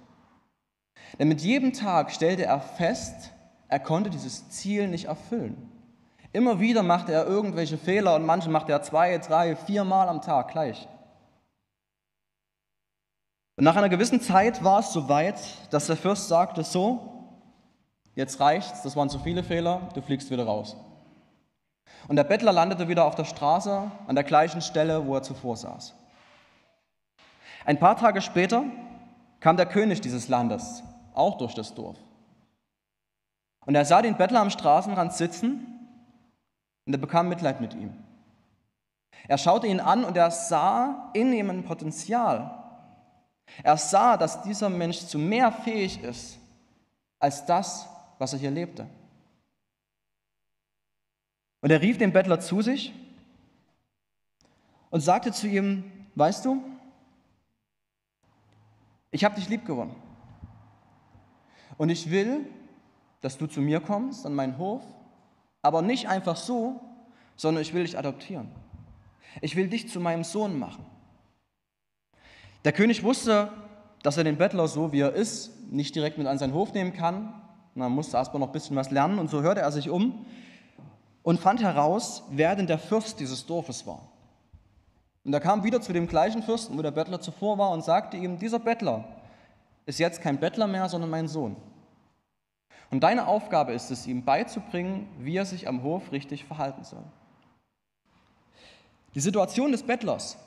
[1.19, 3.33] Denn mit jedem Tag stellte er fest,
[3.69, 5.73] er konnte dieses Ziel nicht erfüllen.
[6.33, 10.21] Immer wieder machte er irgendwelche Fehler und manche machte er zwei, drei, vier Mal am
[10.21, 10.87] Tag gleich.
[13.57, 17.35] Und nach einer gewissen Zeit war es so weit, dass der Fürst sagte, so,
[18.15, 20.77] jetzt reicht's, das waren zu viele Fehler, du fliegst wieder raus.
[22.07, 25.57] Und der Bettler landete wieder auf der Straße an der gleichen Stelle, wo er zuvor
[25.57, 25.95] saß.
[27.69, 28.65] Ein paar Tage später
[29.41, 31.99] kam der König dieses Landes, auch durch das Dorf.
[33.67, 35.67] Und er sah den Bettler am Straßenrand sitzen
[36.87, 37.93] und er bekam Mitleid mit ihm.
[39.29, 42.59] Er schaute ihn an und er sah in ihm ein Potenzial.
[43.63, 46.39] Er sah, dass dieser Mensch zu mehr fähig ist
[47.19, 48.87] als das, was er hier lebte.
[51.61, 52.95] Und er rief den Bettler zu sich
[54.89, 56.63] und sagte zu ihm, weißt du,
[59.11, 59.95] ich habe dich lieb gewonnen.
[61.77, 62.47] Und ich will,
[63.21, 64.83] dass du zu mir kommst an meinen Hof,
[65.63, 66.81] aber nicht einfach so,
[67.37, 68.49] sondern ich will dich adoptieren.
[69.41, 70.85] Ich will dich zu meinem Sohn machen.
[72.65, 73.53] Der König wusste,
[74.03, 76.93] dass er den Bettler so wie er ist nicht direkt mit an seinen Hof nehmen
[76.93, 77.35] kann.
[77.75, 80.25] Man musste erstmal noch ein bisschen was lernen und so hörte er sich um
[81.23, 84.09] und fand heraus, wer denn der Fürst dieses Dorfes war.
[85.29, 88.17] Und er kam wieder zu dem gleichen Fürsten, wo der Bettler zuvor war und sagte
[88.17, 89.05] ihm, dieser Bettler
[89.85, 91.55] ist jetzt kein Bettler mehr, sondern mein Sohn.
[92.91, 97.03] Und deine Aufgabe ist es, ihm beizubringen, wie er sich am Hof richtig verhalten soll.
[99.15, 100.39] Die Situation des Bettlers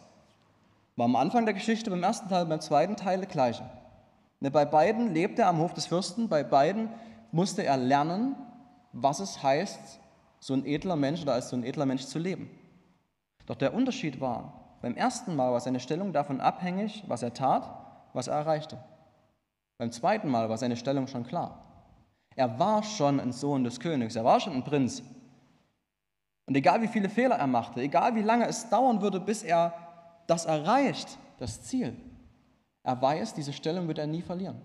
[0.96, 3.70] war am Anfang der Geschichte, beim ersten Teil, beim zweiten Teil der gleiche.
[4.40, 6.90] Ne, bei beiden lebte er am Hof des Fürsten, bei beiden
[7.32, 8.36] musste er lernen,
[8.94, 10.00] was es heißt,
[10.40, 12.50] so ein edler Mensch oder als so ein edler Mensch zu leben.
[13.46, 17.70] Doch der Unterschied war, beim ersten Mal war seine Stellung davon abhängig, was er tat,
[18.14, 18.78] was er erreichte.
[19.78, 21.64] Beim zweiten Mal war seine Stellung schon klar.
[22.36, 25.04] Er war schon ein Sohn des Königs, er war schon ein Prinz.
[26.46, 29.74] Und egal wie viele Fehler er machte, egal wie lange es dauern würde, bis er
[30.28, 31.96] das erreicht, das Ziel,
[32.84, 34.62] er weiß, diese Stellung wird er nie verlieren.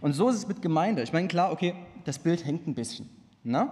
[0.00, 1.02] Und so ist es mit Gemeinde.
[1.02, 3.08] Ich meine, klar, okay, das Bild hängt ein bisschen.
[3.42, 3.68] Ne?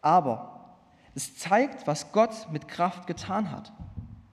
[0.00, 0.76] Aber
[1.14, 3.72] es zeigt, was Gott mit Kraft getan hat.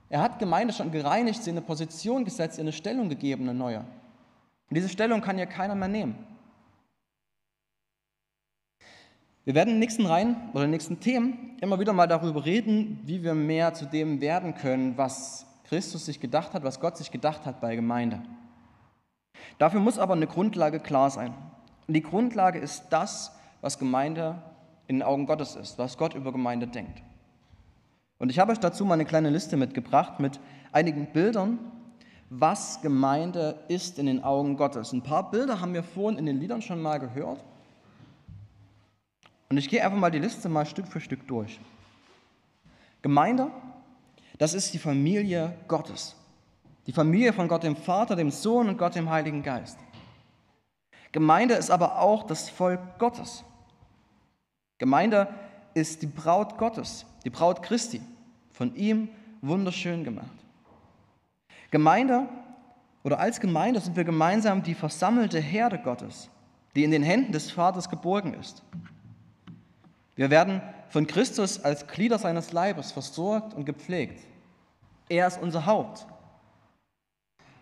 [0.10, 3.58] Er hat Gemeinde schon gereinigt, sie in eine Position gesetzt, ihr eine Stellung gegeben, eine
[3.58, 3.80] neue.
[3.80, 6.16] Und diese Stellung kann ja keiner mehr nehmen.
[9.44, 12.44] Wir werden in den nächsten Reihen oder in den nächsten Themen immer wieder mal darüber
[12.44, 16.98] reden, wie wir mehr zu dem werden können, was Christus sich gedacht hat, was Gott
[16.98, 18.22] sich gedacht hat bei Gemeinde.
[19.58, 21.34] Dafür muss aber eine Grundlage klar sein.
[21.88, 24.42] Und die Grundlage ist das, was Gemeinde
[24.88, 27.02] in den Augen Gottes ist, was Gott über Gemeinde denkt.
[28.20, 30.40] Und ich habe euch dazu mal eine kleine Liste mitgebracht mit
[30.72, 31.60] einigen Bildern,
[32.30, 34.92] was Gemeinde ist in den Augen Gottes.
[34.92, 37.44] Ein paar Bilder haben wir vorhin in den Liedern schon mal gehört.
[39.50, 41.60] Und ich gehe einfach mal die Liste mal Stück für Stück durch.
[43.02, 43.50] Gemeinde,
[44.38, 46.16] das ist die Familie Gottes.
[46.86, 49.78] Die Familie von Gott dem Vater, dem Sohn und Gott dem Heiligen Geist.
[51.12, 53.44] Gemeinde ist aber auch das Volk Gottes.
[54.78, 55.28] Gemeinde
[55.74, 58.00] ist die Braut Gottes, die Braut Christi,
[58.54, 59.10] von ihm
[59.42, 60.32] wunderschön gemacht.
[61.72, 62.30] Gemeinde
[63.04, 66.30] oder als Gemeinde sind wir gemeinsam die versammelte Herde Gottes,
[66.74, 68.64] die in den Händen des Vaters geborgen ist.
[70.16, 74.26] Wir werden von Christus als Glieder seines Leibes versorgt und gepflegt.
[75.10, 76.08] Er ist unser Haupt.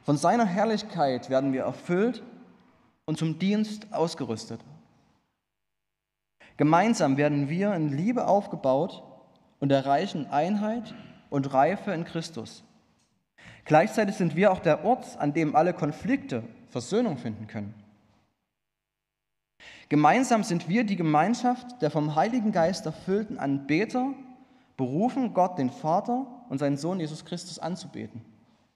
[0.04, 2.22] Von seiner Herrlichkeit werden wir erfüllt
[3.06, 4.62] und zum Dienst ausgerüstet.
[6.56, 9.02] Gemeinsam werden wir in Liebe aufgebaut
[9.66, 10.94] und erreichen Einheit
[11.32, 12.64] und Reife in Christus.
[13.64, 17.74] Gleichzeitig sind wir auch der Ort, an dem alle Konflikte Versöhnung finden können.
[19.90, 24.14] Gemeinsam sind wir die Gemeinschaft der vom Heiligen Geist erfüllten Anbeter,
[24.78, 28.22] berufen, Gott, den Vater und seinen Sohn Jesus Christus anzubeten.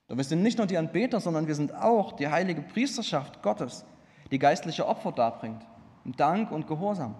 [0.07, 3.85] Doch wir sind nicht nur die Anbeter, sondern wir sind auch die heilige Priesterschaft Gottes,
[4.31, 5.61] die geistliche Opfer darbringt,
[6.03, 7.13] im Dank und Gehorsam.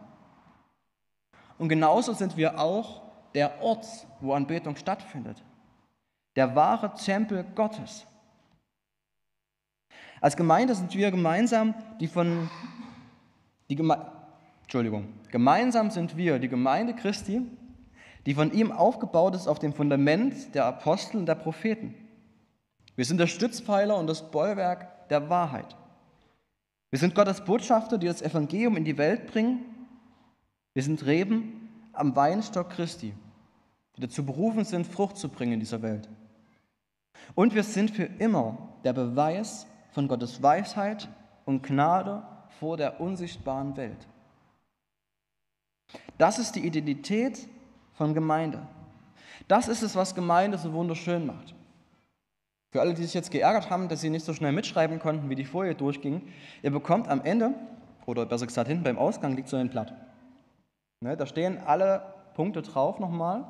[1.60, 3.86] Und genauso sind wir auch der Ort,
[4.22, 5.44] wo Anbetung stattfindet,
[6.36, 8.06] der wahre Tempel Gottes.
[10.22, 12.50] Als Gemeinde sind wir gemeinsam die von
[13.70, 14.12] die Geme
[14.64, 17.42] Entschuldigung, gemeinsam sind wir die Gemeinde Christi,
[18.26, 21.96] die von ihm aufgebaut ist auf dem Fundament der Apostel und der Propheten.
[22.96, 25.76] Wir sind der Stützpfeiler und das Bollwerk der Wahrheit.
[26.92, 29.66] Wir sind Gottes Botschafter, die das Evangelium in die Welt bringen.
[30.74, 31.59] Wir sind Reben
[32.00, 33.14] am Weinstock Christi,
[33.96, 36.10] die dazu berufen sind, Frucht zu bringen in dieser Welt.
[37.36, 41.10] Und wir sind für immer der Beweis von Gottes Weisheit
[41.46, 42.24] und Gnade
[42.60, 44.08] vor der unsichtbaren Welt.
[46.18, 47.48] Das ist die Identität
[47.94, 48.66] von Gemeinde.
[49.48, 51.56] Das ist es, was Gemeinde so wunderschön macht.
[52.72, 55.36] Für alle, die sich jetzt geärgert haben, dass sie nicht so schnell mitschreiben konnten, wie
[55.36, 56.22] die Folie durchging,
[56.62, 57.56] ihr bekommt am Ende,
[58.06, 59.94] oder besser gesagt hinten beim Ausgang, liegt so ein Blatt.
[61.02, 63.46] Ne, da stehen alle Punkte drauf nochmal.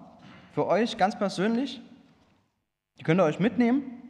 [0.53, 1.81] Für euch ganz persönlich.
[2.99, 4.01] Die könnt ihr euch mitnehmen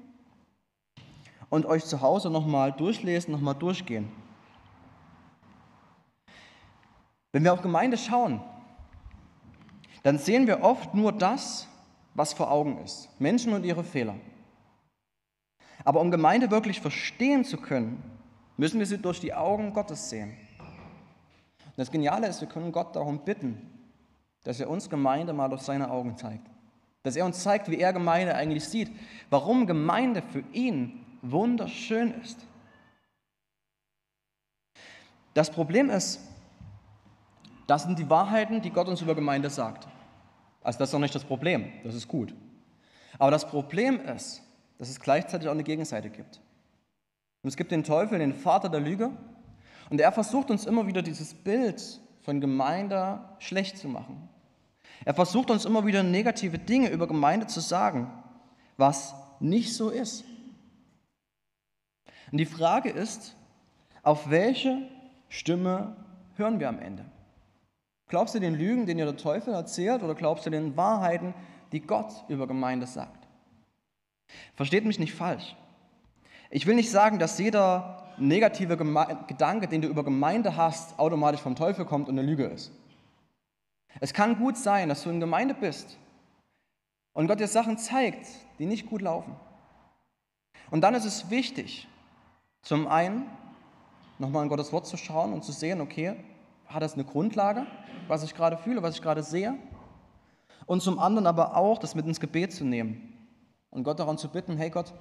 [1.49, 4.11] und euch zu Hause nochmal durchlesen, nochmal durchgehen.
[7.31, 8.41] Wenn wir auf Gemeinde schauen,
[10.03, 11.67] dann sehen wir oft nur das,
[12.15, 13.09] was vor Augen ist.
[13.21, 14.15] Menschen und ihre Fehler.
[15.85, 18.03] Aber um Gemeinde wirklich verstehen zu können,
[18.57, 20.35] müssen wir sie durch die Augen Gottes sehen.
[21.79, 23.57] Das Geniale ist, wir können Gott darum bitten,
[24.43, 26.45] dass er uns Gemeinde mal durch seine Augen zeigt.
[27.03, 28.91] Dass er uns zeigt, wie er Gemeinde eigentlich sieht.
[29.29, 32.45] Warum Gemeinde für ihn wunderschön ist.
[35.33, 36.19] Das Problem ist,
[37.65, 39.87] das sind die Wahrheiten, die Gott uns über Gemeinde sagt.
[40.61, 42.35] Also das ist doch nicht das Problem, das ist gut.
[43.17, 44.43] Aber das Problem ist,
[44.79, 46.41] dass es gleichzeitig auch eine Gegenseite gibt.
[47.41, 49.11] Und es gibt den Teufel, den Vater der Lüge,
[49.89, 54.29] und er versucht uns immer wieder dieses Bild von Gemeinde schlecht zu machen.
[55.05, 58.11] Er versucht uns immer wieder negative Dinge über Gemeinde zu sagen,
[58.77, 60.23] was nicht so ist.
[62.31, 63.35] Und die Frage ist,
[64.03, 64.87] auf welche
[65.29, 65.95] Stimme
[66.35, 67.05] hören wir am Ende?
[68.07, 71.33] Glaubst du den Lügen, den dir der Teufel erzählt, oder glaubst du den Wahrheiten,
[71.71, 73.27] die Gott über Gemeinde sagt?
[74.55, 75.55] Versteht mich nicht falsch.
[76.49, 81.41] Ich will nicht sagen, dass jeder negative Geme Gedanke, den du über Gemeinde hast, automatisch
[81.41, 82.71] vom Teufel kommt und eine Lüge ist.
[83.99, 85.97] Es kann gut sein, dass du in Gemeinde bist
[87.13, 88.27] und Gott dir Sachen zeigt,
[88.59, 89.35] die nicht gut laufen.
[90.71, 91.87] Und dann ist es wichtig,
[92.61, 93.25] zum einen
[94.19, 96.15] nochmal in Gottes Wort zu schauen und zu sehen, okay,
[96.67, 97.65] hat das eine Grundlage,
[98.07, 99.55] was ich gerade fühle, was ich gerade sehe.
[100.65, 103.13] Und zum anderen aber auch, das mit ins Gebet zu nehmen
[103.71, 104.93] und Gott daran zu bitten, hey Gott,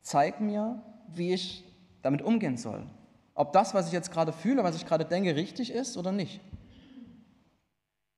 [0.00, 1.64] zeig mir, wie ich
[2.02, 2.86] damit umgehen soll.
[3.34, 6.40] Ob das, was ich jetzt gerade fühle, was ich gerade denke, richtig ist oder nicht.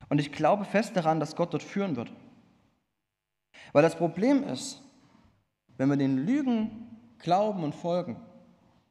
[0.08, 2.12] Und ich glaube fest daran, dass Gott dort führen wird.
[3.72, 4.82] Weil das Problem ist,
[5.76, 8.16] wenn wir den Lügen glauben und folgen,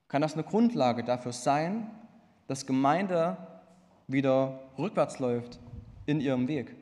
[0.07, 1.89] kann das eine Grundlage dafür sein,
[2.47, 3.37] dass Gemeinde
[4.07, 5.59] wieder rückwärts läuft
[6.05, 6.75] in ihrem Weg.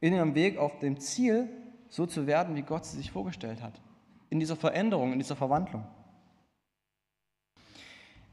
[0.00, 1.48] In ihrem Weg auf dem Ziel,
[1.88, 3.80] so zu werden, wie Gott sie sich vorgestellt hat.
[4.30, 5.86] In dieser Veränderung, in dieser Verwandlung.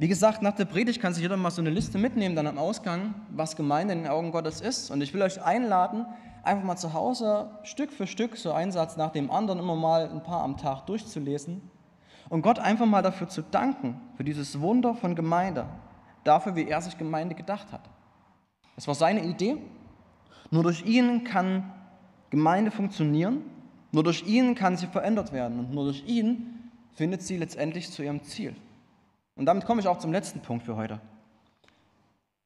[0.02, 2.58] Wie gesagt, nach der Predigt kann sich jeder mal so eine Liste mitnehmen, dann am
[2.58, 4.90] Ausgang, was Gemeinde in den Augen Gottes ist.
[4.90, 6.08] Und ich will euch einladen,
[6.42, 10.10] einfach mal zu Hause Stück für Stück, so ein Satz nach dem anderen, immer mal
[10.10, 11.62] ein paar am Tag durchzulesen
[12.30, 15.68] und Gott einfach mal dafür zu danken, für dieses Wunder von Gemeinde,
[16.24, 17.88] dafür, wie er sich Gemeinde gedacht hat.
[18.76, 19.58] Das war seine Idee.
[20.50, 21.72] Nur durch ihn kann
[22.32, 23.44] Gemeinde funktionieren,
[23.92, 28.02] nur durch ihn kann sie verändert werden und nur durch ihn findet sie letztendlich zu
[28.02, 28.56] ihrem Ziel.
[29.42, 31.00] Und damit komme ich auch zum letzten Punkt für heute.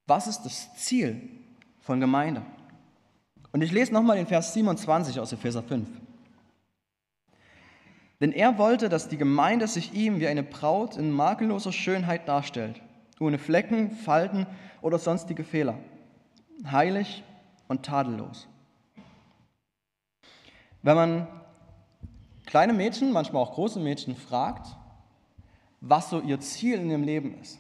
[0.08, 1.30] Was ist das Ziel
[1.82, 2.42] von Gemeinde?
[3.52, 5.90] Und ich lese nochmal den Vers 27 aus Epheser 5.
[8.22, 12.82] Denn er wollte, dass die Gemeinde sich ihm wie eine Braut in makelloser Schönheit darstellt,
[13.20, 14.48] ohne Flecken, Falten
[14.82, 15.78] oder sonstige Fehler,
[16.66, 17.26] heilig
[17.68, 18.48] und tadellos.
[20.82, 21.28] Wenn man
[22.46, 24.78] kleine Mädchen, manchmal auch große Mädchen fragt,
[25.88, 27.60] was so ihr Ziel in ihrem Leben ist,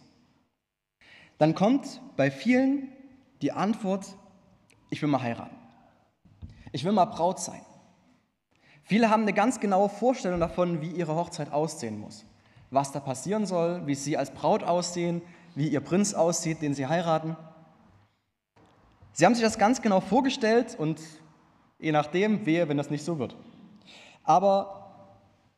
[1.37, 2.89] dann kommt bei vielen
[3.41, 4.17] die Antwort,
[4.89, 5.55] ich will mal heiraten.
[6.71, 7.61] Ich will mal Braut sein.
[8.83, 12.25] Viele haben eine ganz genaue Vorstellung davon, wie ihre Hochzeit aussehen muss.
[12.71, 15.21] Was da passieren soll, wie sie als Braut aussehen,
[15.53, 17.37] wie ihr Prinz aussieht, den sie heiraten.
[19.13, 20.99] Sie haben sich das ganz genau vorgestellt und
[21.79, 23.35] je nachdem, wehe, wenn das nicht so wird.
[24.23, 25.11] Aber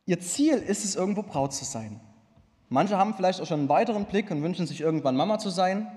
[0.04, 2.00] ihr Ziel ist es, irgendwo Braut zu sein.
[2.68, 5.88] Manche haben vielleicht auch schon einen weiteren Blick und wünschen sich irgendwann Mama zu sein.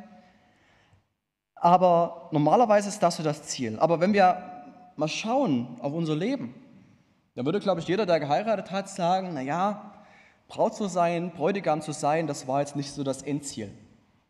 [1.56, 3.78] Aber normalerweise ist das so das Ziel.
[3.80, 4.42] Aber wenn wir
[4.96, 6.56] mal schauen auf unser Leben,
[7.36, 9.94] dann würde, glaube ich, jeder, der geheiratet hat, sagen, naja,
[10.48, 13.72] Braut zu sein, Bräutigam zu sein, das war jetzt nicht so das Endziel.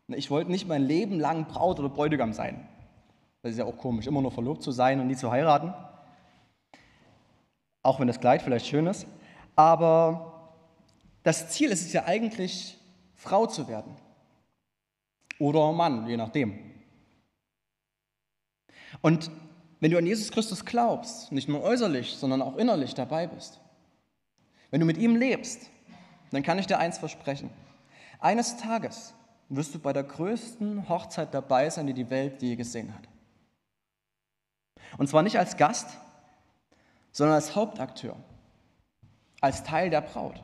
[0.08, 2.68] Ich wollte nicht mein Leben lang Braut oder Bräutigam sein.
[3.42, 5.74] Das ist ja auch komisch, immer nur verlobt zu sein und nie zu heiraten.
[7.82, 9.06] Auch wenn das Kleid vielleicht schön ist.
[9.56, 10.31] Aber
[11.22, 12.78] das Ziel ist es ja eigentlich,
[13.14, 13.96] Frau zu werden.
[15.38, 16.58] Oder Mann, je nachdem.
[19.00, 19.30] Und
[19.80, 23.60] wenn du an Jesus Christus glaubst, nicht nur äußerlich, sondern auch innerlich dabei bist,
[24.70, 25.70] wenn du mit ihm lebst,
[26.30, 27.50] dann kann ich dir eins versprechen.
[28.20, 29.14] Eines Tages
[29.48, 33.08] wirst du bei der größten Hochzeit dabei sein, die die Welt je gesehen hat.
[34.98, 35.98] Und zwar nicht als Gast,
[37.10, 38.16] sondern als Hauptakteur,
[39.40, 40.42] als Teil der Braut.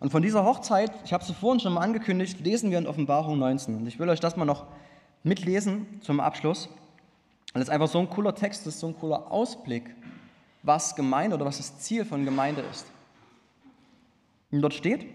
[0.00, 3.38] Und von dieser Hochzeit, ich habe es vorhin schon mal angekündigt, lesen wir in Offenbarung
[3.38, 3.76] 19.
[3.76, 4.66] Und ich will euch das mal noch
[5.22, 6.68] mitlesen zum Abschluss.
[7.52, 9.94] Weil es einfach so ein cooler Text ist, so ein cooler Ausblick,
[10.62, 12.86] was Gemeinde oder was das Ziel von Gemeinde ist.
[14.50, 15.06] Und dort steht,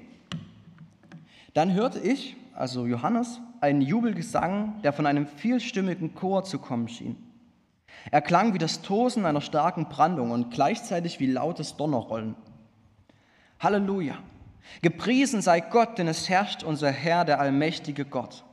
[1.54, 7.16] dann hörte ich, also Johannes, einen Jubelgesang, der von einem vielstimmigen Chor zu kommen schien.
[8.10, 12.36] Er klang wie das Tosen einer starken Brandung und gleichzeitig wie lautes Donnerrollen.
[13.60, 14.18] Halleluja!
[14.82, 18.44] Gepriesen sei Gott, denn es herrscht unser Herr, der allmächtige Gott.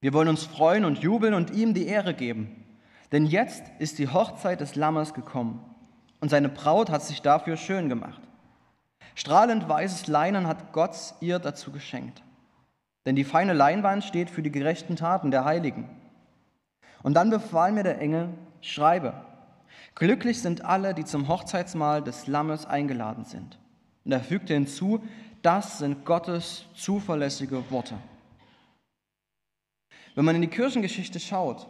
[0.00, 2.64] Wir wollen uns freuen und jubeln und ihm die Ehre geben.
[3.12, 5.64] Denn jetzt ist die Hochzeit des Lammes gekommen
[6.20, 8.20] und seine Braut hat sich dafür schön gemacht.
[9.14, 12.22] Strahlend weißes Leinen hat Gott ihr dazu geschenkt.
[13.04, 15.90] Denn die feine Leinwand steht für die gerechten Taten der Heiligen.
[17.02, 18.28] Und dann befahl mir der Engel,
[18.60, 19.14] schreibe,
[19.94, 23.58] glücklich sind alle, die zum Hochzeitsmahl des Lammes eingeladen sind.
[24.04, 25.00] Und er fügte hinzu,
[25.42, 27.94] das sind Gottes zuverlässige Worte.
[30.14, 31.66] Wenn man in die Kirchengeschichte schaut,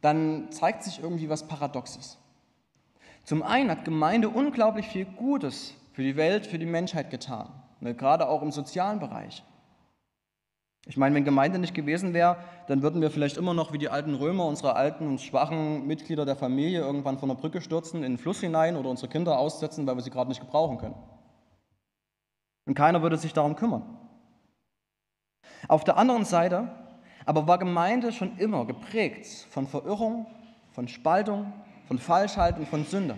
[0.00, 2.18] dann zeigt sich irgendwie was Paradoxes.
[3.24, 7.48] Zum einen hat Gemeinde unglaublich viel Gutes für die Welt, für die Menschheit getan,
[7.80, 9.44] ne, gerade auch im sozialen Bereich.
[10.86, 13.88] Ich meine, wenn Gemeinde nicht gewesen wäre, dann würden wir vielleicht immer noch wie die
[13.88, 18.12] alten Römer unsere alten und schwachen Mitglieder der Familie irgendwann von der Brücke stürzen, in
[18.12, 20.96] den Fluss hinein oder unsere Kinder aussetzen, weil wir sie gerade nicht gebrauchen können.
[22.66, 23.98] Und keiner würde sich darum kümmern.
[25.68, 26.70] Auf der anderen Seite
[27.24, 30.26] aber war Gemeinde schon immer geprägt von Verirrung,
[30.72, 31.52] von Spaltung,
[31.86, 33.16] von Falschhaltung, von Sünde.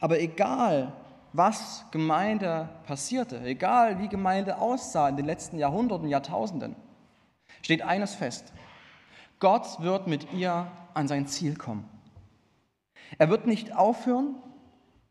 [0.00, 0.92] Aber egal,
[1.32, 6.76] was Gemeinde passierte, egal wie Gemeinde aussah in den letzten Jahrhunderten, Jahrtausenden,
[7.62, 8.52] steht eines fest.
[9.38, 11.88] Gott wird mit ihr an sein Ziel kommen.
[13.18, 14.36] Er wird nicht aufhören,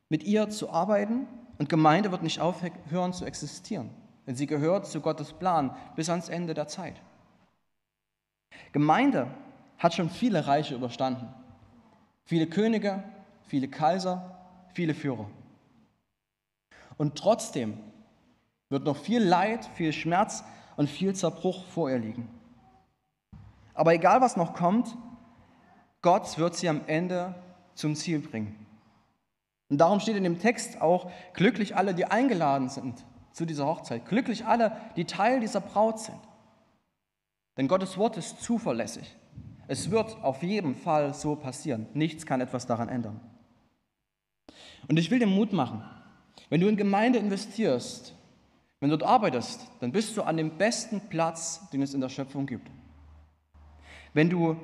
[0.10, 1.28] mit ihr zu arbeiten
[1.58, 3.90] und Gemeinde wird nicht aufhören zu existieren,
[4.28, 7.02] denn sie gehört zu Gottes Plan bis ans Ende der Zeit.
[8.72, 9.28] Gemeinde
[9.78, 11.28] hat schon viele Reiche überstanden,
[12.24, 13.04] viele Könige,
[13.48, 14.38] viele Kaiser,
[14.74, 15.30] viele Führer.
[16.98, 17.78] Und trotzdem
[18.70, 20.44] wird noch viel Leid, viel Schmerz
[20.76, 22.30] und viel Zerbruch vor ihr liegen.
[23.74, 24.96] Aber egal was noch kommt,
[26.02, 27.36] Gott wird sie am Ende
[27.74, 28.65] zum Ziel bringen.
[29.70, 34.06] Und darum steht in dem Text auch, glücklich alle, die eingeladen sind zu dieser Hochzeit,
[34.06, 36.20] glücklich alle, die Teil dieser Braut sind.
[37.58, 39.16] Denn Gottes Wort ist zuverlässig.
[39.68, 41.88] Es wird auf jeden Fall so passieren.
[41.94, 43.20] Nichts kann etwas daran ändern.
[44.88, 45.84] Und ich will dir Mut machen.
[46.50, 48.14] Wenn du in Gemeinde investierst,
[48.80, 52.10] wenn du dort arbeitest, dann bist du an dem besten Platz, den es in der
[52.10, 52.70] Schöpfung gibt.
[54.14, 54.58] Wenn du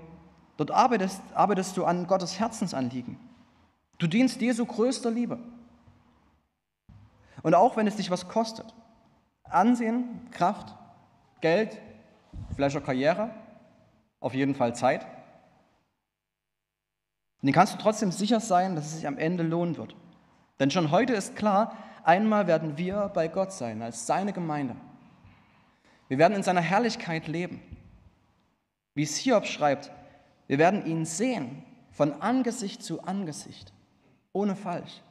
[0.57, 3.17] dort arbeitest, arbeitest du an Gottes Herzensanliegen.
[4.01, 5.37] Du dienst Jesu größter Liebe.
[7.43, 8.73] Und auch wenn es dich was kostet,
[9.43, 10.75] Ansehen, Kraft,
[11.39, 11.77] Geld,
[12.55, 13.29] vielleicht auch Karriere,
[14.19, 15.05] auf jeden Fall Zeit,
[17.43, 19.95] dann kannst du trotzdem sicher sein, dass es sich am Ende lohnen wird.
[20.59, 24.75] Denn schon heute ist klar, einmal werden wir bei Gott sein, als seine Gemeinde.
[26.07, 27.61] Wir werden in seiner Herrlichkeit leben.
[28.95, 29.91] Wie es Hiob schreibt,
[30.47, 33.71] wir werden ihn sehen von Angesicht zu Angesicht,
[34.33, 35.01] ohne Falsch.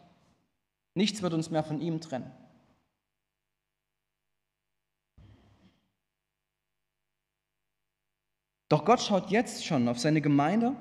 [0.94, 2.30] Nichts wird uns mehr von ihm trennen.
[8.68, 10.76] Doch Gott schaut jetzt schon auf seine Gemeinde,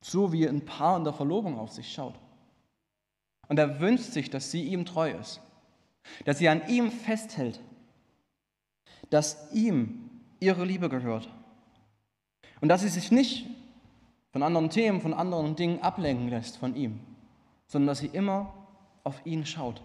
[0.00, 2.14] so wie ein Paar in der Verlobung auf sich schaut.
[3.48, 5.40] Und er wünscht sich, dass sie ihm treu ist,
[6.24, 7.60] dass sie an ihm festhält,
[9.10, 11.28] dass ihm ihre Liebe gehört
[12.60, 13.46] und dass sie sich nicht
[14.30, 17.00] von anderen Themen, von anderen Dingen ablenken lässt von ihm,
[17.66, 18.52] sondern dass sie immer
[19.02, 19.82] auf ihn schaut,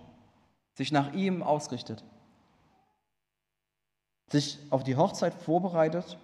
[0.73, 2.03] sich nach ihm ausrichtet,
[4.27, 6.17] sich auf die Hochzeit vorbereitet,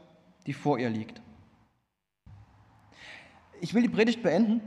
[0.45, 1.21] die vor ihr liegt.
[3.61, 4.61] Ich will die Predigt beenden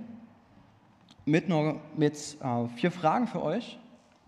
[1.25, 3.79] mit, nur, mit äh, vier Fragen für euch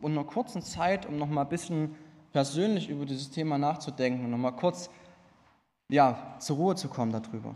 [0.00, 1.96] und einer kurzen Zeit, um noch mal ein bisschen
[2.32, 4.90] persönlich über dieses Thema nachzudenken und noch mal kurz
[5.88, 7.54] ja, zur Ruhe zu kommen darüber.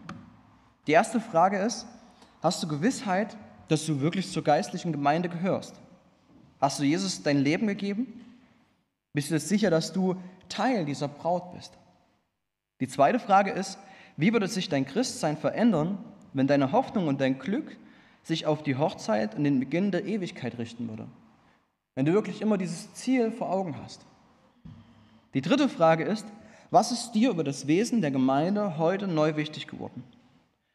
[0.86, 1.86] Die erste Frage ist,
[2.42, 3.36] hast du Gewissheit,
[3.68, 5.74] dass du wirklich zur geistlichen Gemeinde gehörst?
[6.60, 8.24] Hast du Jesus dein Leben gegeben?
[9.12, 10.16] Bist du dir sicher, dass du
[10.48, 11.72] Teil dieser Braut bist?
[12.80, 13.78] Die zweite Frage ist,
[14.16, 15.98] wie würde sich dein Christsein verändern,
[16.32, 17.76] wenn deine Hoffnung und dein Glück
[18.22, 21.06] sich auf die Hochzeit und den Beginn der Ewigkeit richten würde.
[21.94, 24.04] Wenn du wirklich immer dieses Ziel vor Augen hast.
[25.34, 26.26] Die dritte Frage ist,
[26.70, 30.02] was ist dir über das Wesen der Gemeinde heute neu wichtig geworden?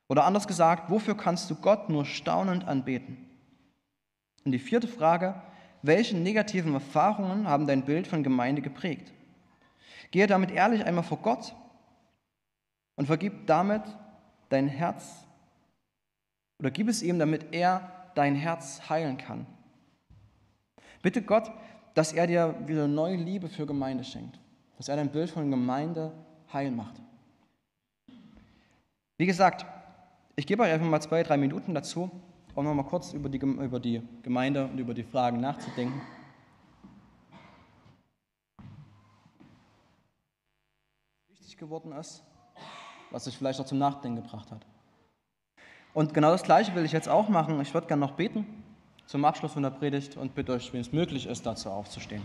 [0.09, 3.29] Oder anders gesagt, wofür kannst du Gott nur staunend anbeten?
[4.43, 5.41] Und die vierte Frage,
[5.83, 9.13] welche negativen Erfahrungen haben dein Bild von Gemeinde geprägt?
[10.11, 11.55] Gehe damit ehrlich einmal vor Gott
[12.95, 13.83] und vergib damit
[14.49, 15.25] dein Herz
[16.59, 19.45] oder gib es ihm, damit er dein Herz heilen kann.
[21.01, 21.51] Bitte Gott,
[21.93, 24.39] dass er dir wieder neue Liebe für Gemeinde schenkt,
[24.77, 26.11] dass er dein Bild von Gemeinde
[26.51, 26.99] heil macht.
[29.17, 29.65] Wie gesagt,
[30.39, 32.09] ich gebe euch einfach mal zwei, drei Minuten dazu,
[32.55, 36.01] um noch mal kurz über die, über die Gemeinde und über die Fragen nachzudenken.
[41.27, 42.23] Wichtig geworden ist,
[43.11, 44.65] was sich vielleicht auch zum Nachdenken gebracht hat.
[45.93, 47.59] Und genau das Gleiche will ich jetzt auch machen.
[47.59, 48.45] Ich würde gerne noch beten
[49.07, 52.21] zum Abschluss von der Predigt und bitte euch, wenn es möglich ist, dazu aufzustehen.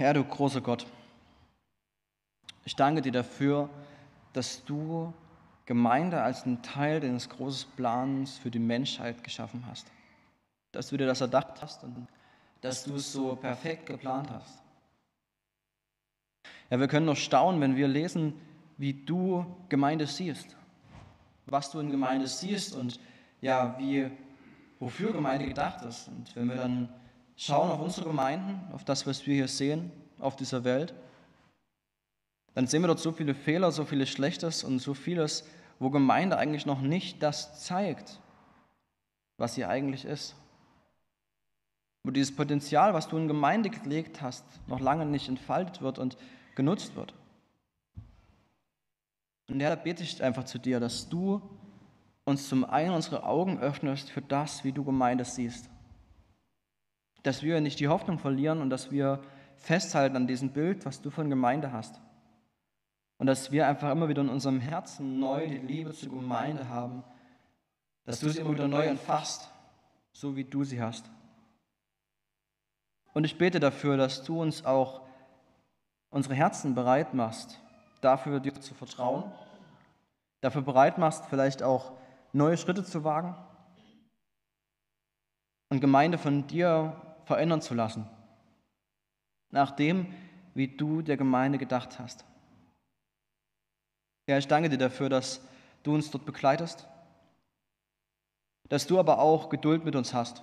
[0.00, 0.86] Herr, du großer Gott,
[2.64, 3.68] ich danke dir dafür,
[4.32, 5.12] dass du
[5.66, 9.92] Gemeinde als einen Teil deines großen Plans für die Menschheit geschaffen hast.
[10.72, 12.08] Dass du dir das erdacht hast und
[12.62, 14.62] dass du es so perfekt geplant hast.
[16.70, 18.32] Ja, wir können nur staunen, wenn wir lesen,
[18.78, 20.56] wie du Gemeinde siehst,
[21.44, 22.98] was du in Gemeinde siehst und
[23.42, 24.10] ja, wie,
[24.78, 26.08] wofür Gemeinde gedacht ist.
[26.08, 26.88] Und wenn wir dann
[27.44, 30.94] schauen auf unsere Gemeinden, auf das, was wir hier sehen, auf dieser Welt,
[32.54, 35.44] dann sehen wir dort so viele Fehler, so vieles Schlechtes und so vieles,
[35.78, 38.20] wo Gemeinde eigentlich noch nicht das zeigt,
[39.38, 40.34] was sie eigentlich ist
[42.02, 46.16] wo dieses Potenzial, was du in Gemeinde gelegt hast, noch lange nicht entfaltet wird und
[46.54, 47.14] genutzt wird.
[49.48, 51.42] Und Herr, da bete ich einfach zu dir, dass du
[52.24, 55.68] uns zum einen unsere Augen öffnest für das, wie du Gemeinde siehst.
[57.22, 59.20] Dass wir nicht die Hoffnung verlieren und dass wir
[59.56, 62.00] festhalten an diesem Bild, was du von Gemeinde hast.
[63.18, 67.04] Und dass wir einfach immer wieder in unserem Herzen neu die Liebe zur Gemeinde haben,
[68.04, 69.50] dass du sie immer wieder neu entfachst,
[70.12, 71.04] so wie du sie hast.
[73.12, 75.02] Und ich bete dafür, dass du uns auch
[76.10, 77.60] unsere Herzen bereit machst,
[78.00, 79.30] dafür dir zu vertrauen,
[80.40, 81.92] dafür bereit machst, vielleicht auch
[82.32, 83.36] neue Schritte zu wagen
[85.68, 86.96] und Gemeinde von dir
[87.30, 88.08] verändern zu lassen,
[89.50, 90.12] nach dem,
[90.54, 92.24] wie du der Gemeinde gedacht hast.
[94.26, 95.40] Ja, ich danke dir dafür, dass
[95.84, 96.88] du uns dort begleitest,
[98.68, 100.42] dass du aber auch Geduld mit uns hast,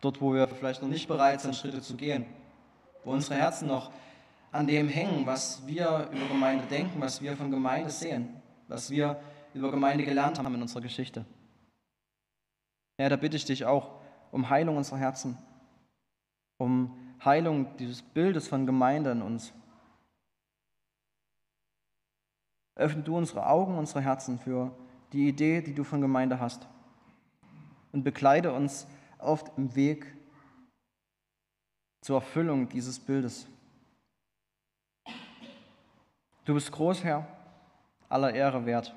[0.00, 2.24] dort, wo wir vielleicht noch nicht bereit sind, Schritte zu gehen,
[3.04, 3.92] wo unsere Herzen noch
[4.50, 9.20] an dem hängen, was wir über Gemeinde denken, was wir von Gemeinde sehen, was wir
[9.52, 11.26] über Gemeinde gelernt haben in unserer Geschichte.
[12.98, 15.36] Ja, da bitte ich dich auch um Heilung unserer Herzen,
[16.62, 19.52] um Heilung dieses Bildes von Gemeinde in uns.
[22.76, 24.72] Öffne du unsere Augen, unsere Herzen für
[25.12, 26.66] die Idee, die du von Gemeinde hast.
[27.90, 28.86] Und bekleide uns
[29.18, 30.06] auf dem Weg
[32.00, 33.48] zur Erfüllung dieses Bildes.
[36.44, 37.26] Du bist groß, Herr,
[38.08, 38.94] aller Ehre wert.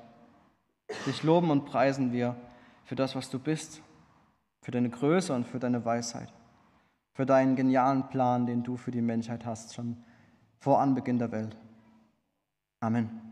[1.04, 2.36] Dich loben und preisen wir
[2.84, 3.82] für das, was du bist,
[4.62, 6.32] für deine Größe und für deine Weisheit,
[7.16, 9.96] für deinen genialen Plan, den du für die Menschheit hast, schon
[10.58, 11.56] vor Anbeginn der Welt.
[12.80, 13.25] Amen.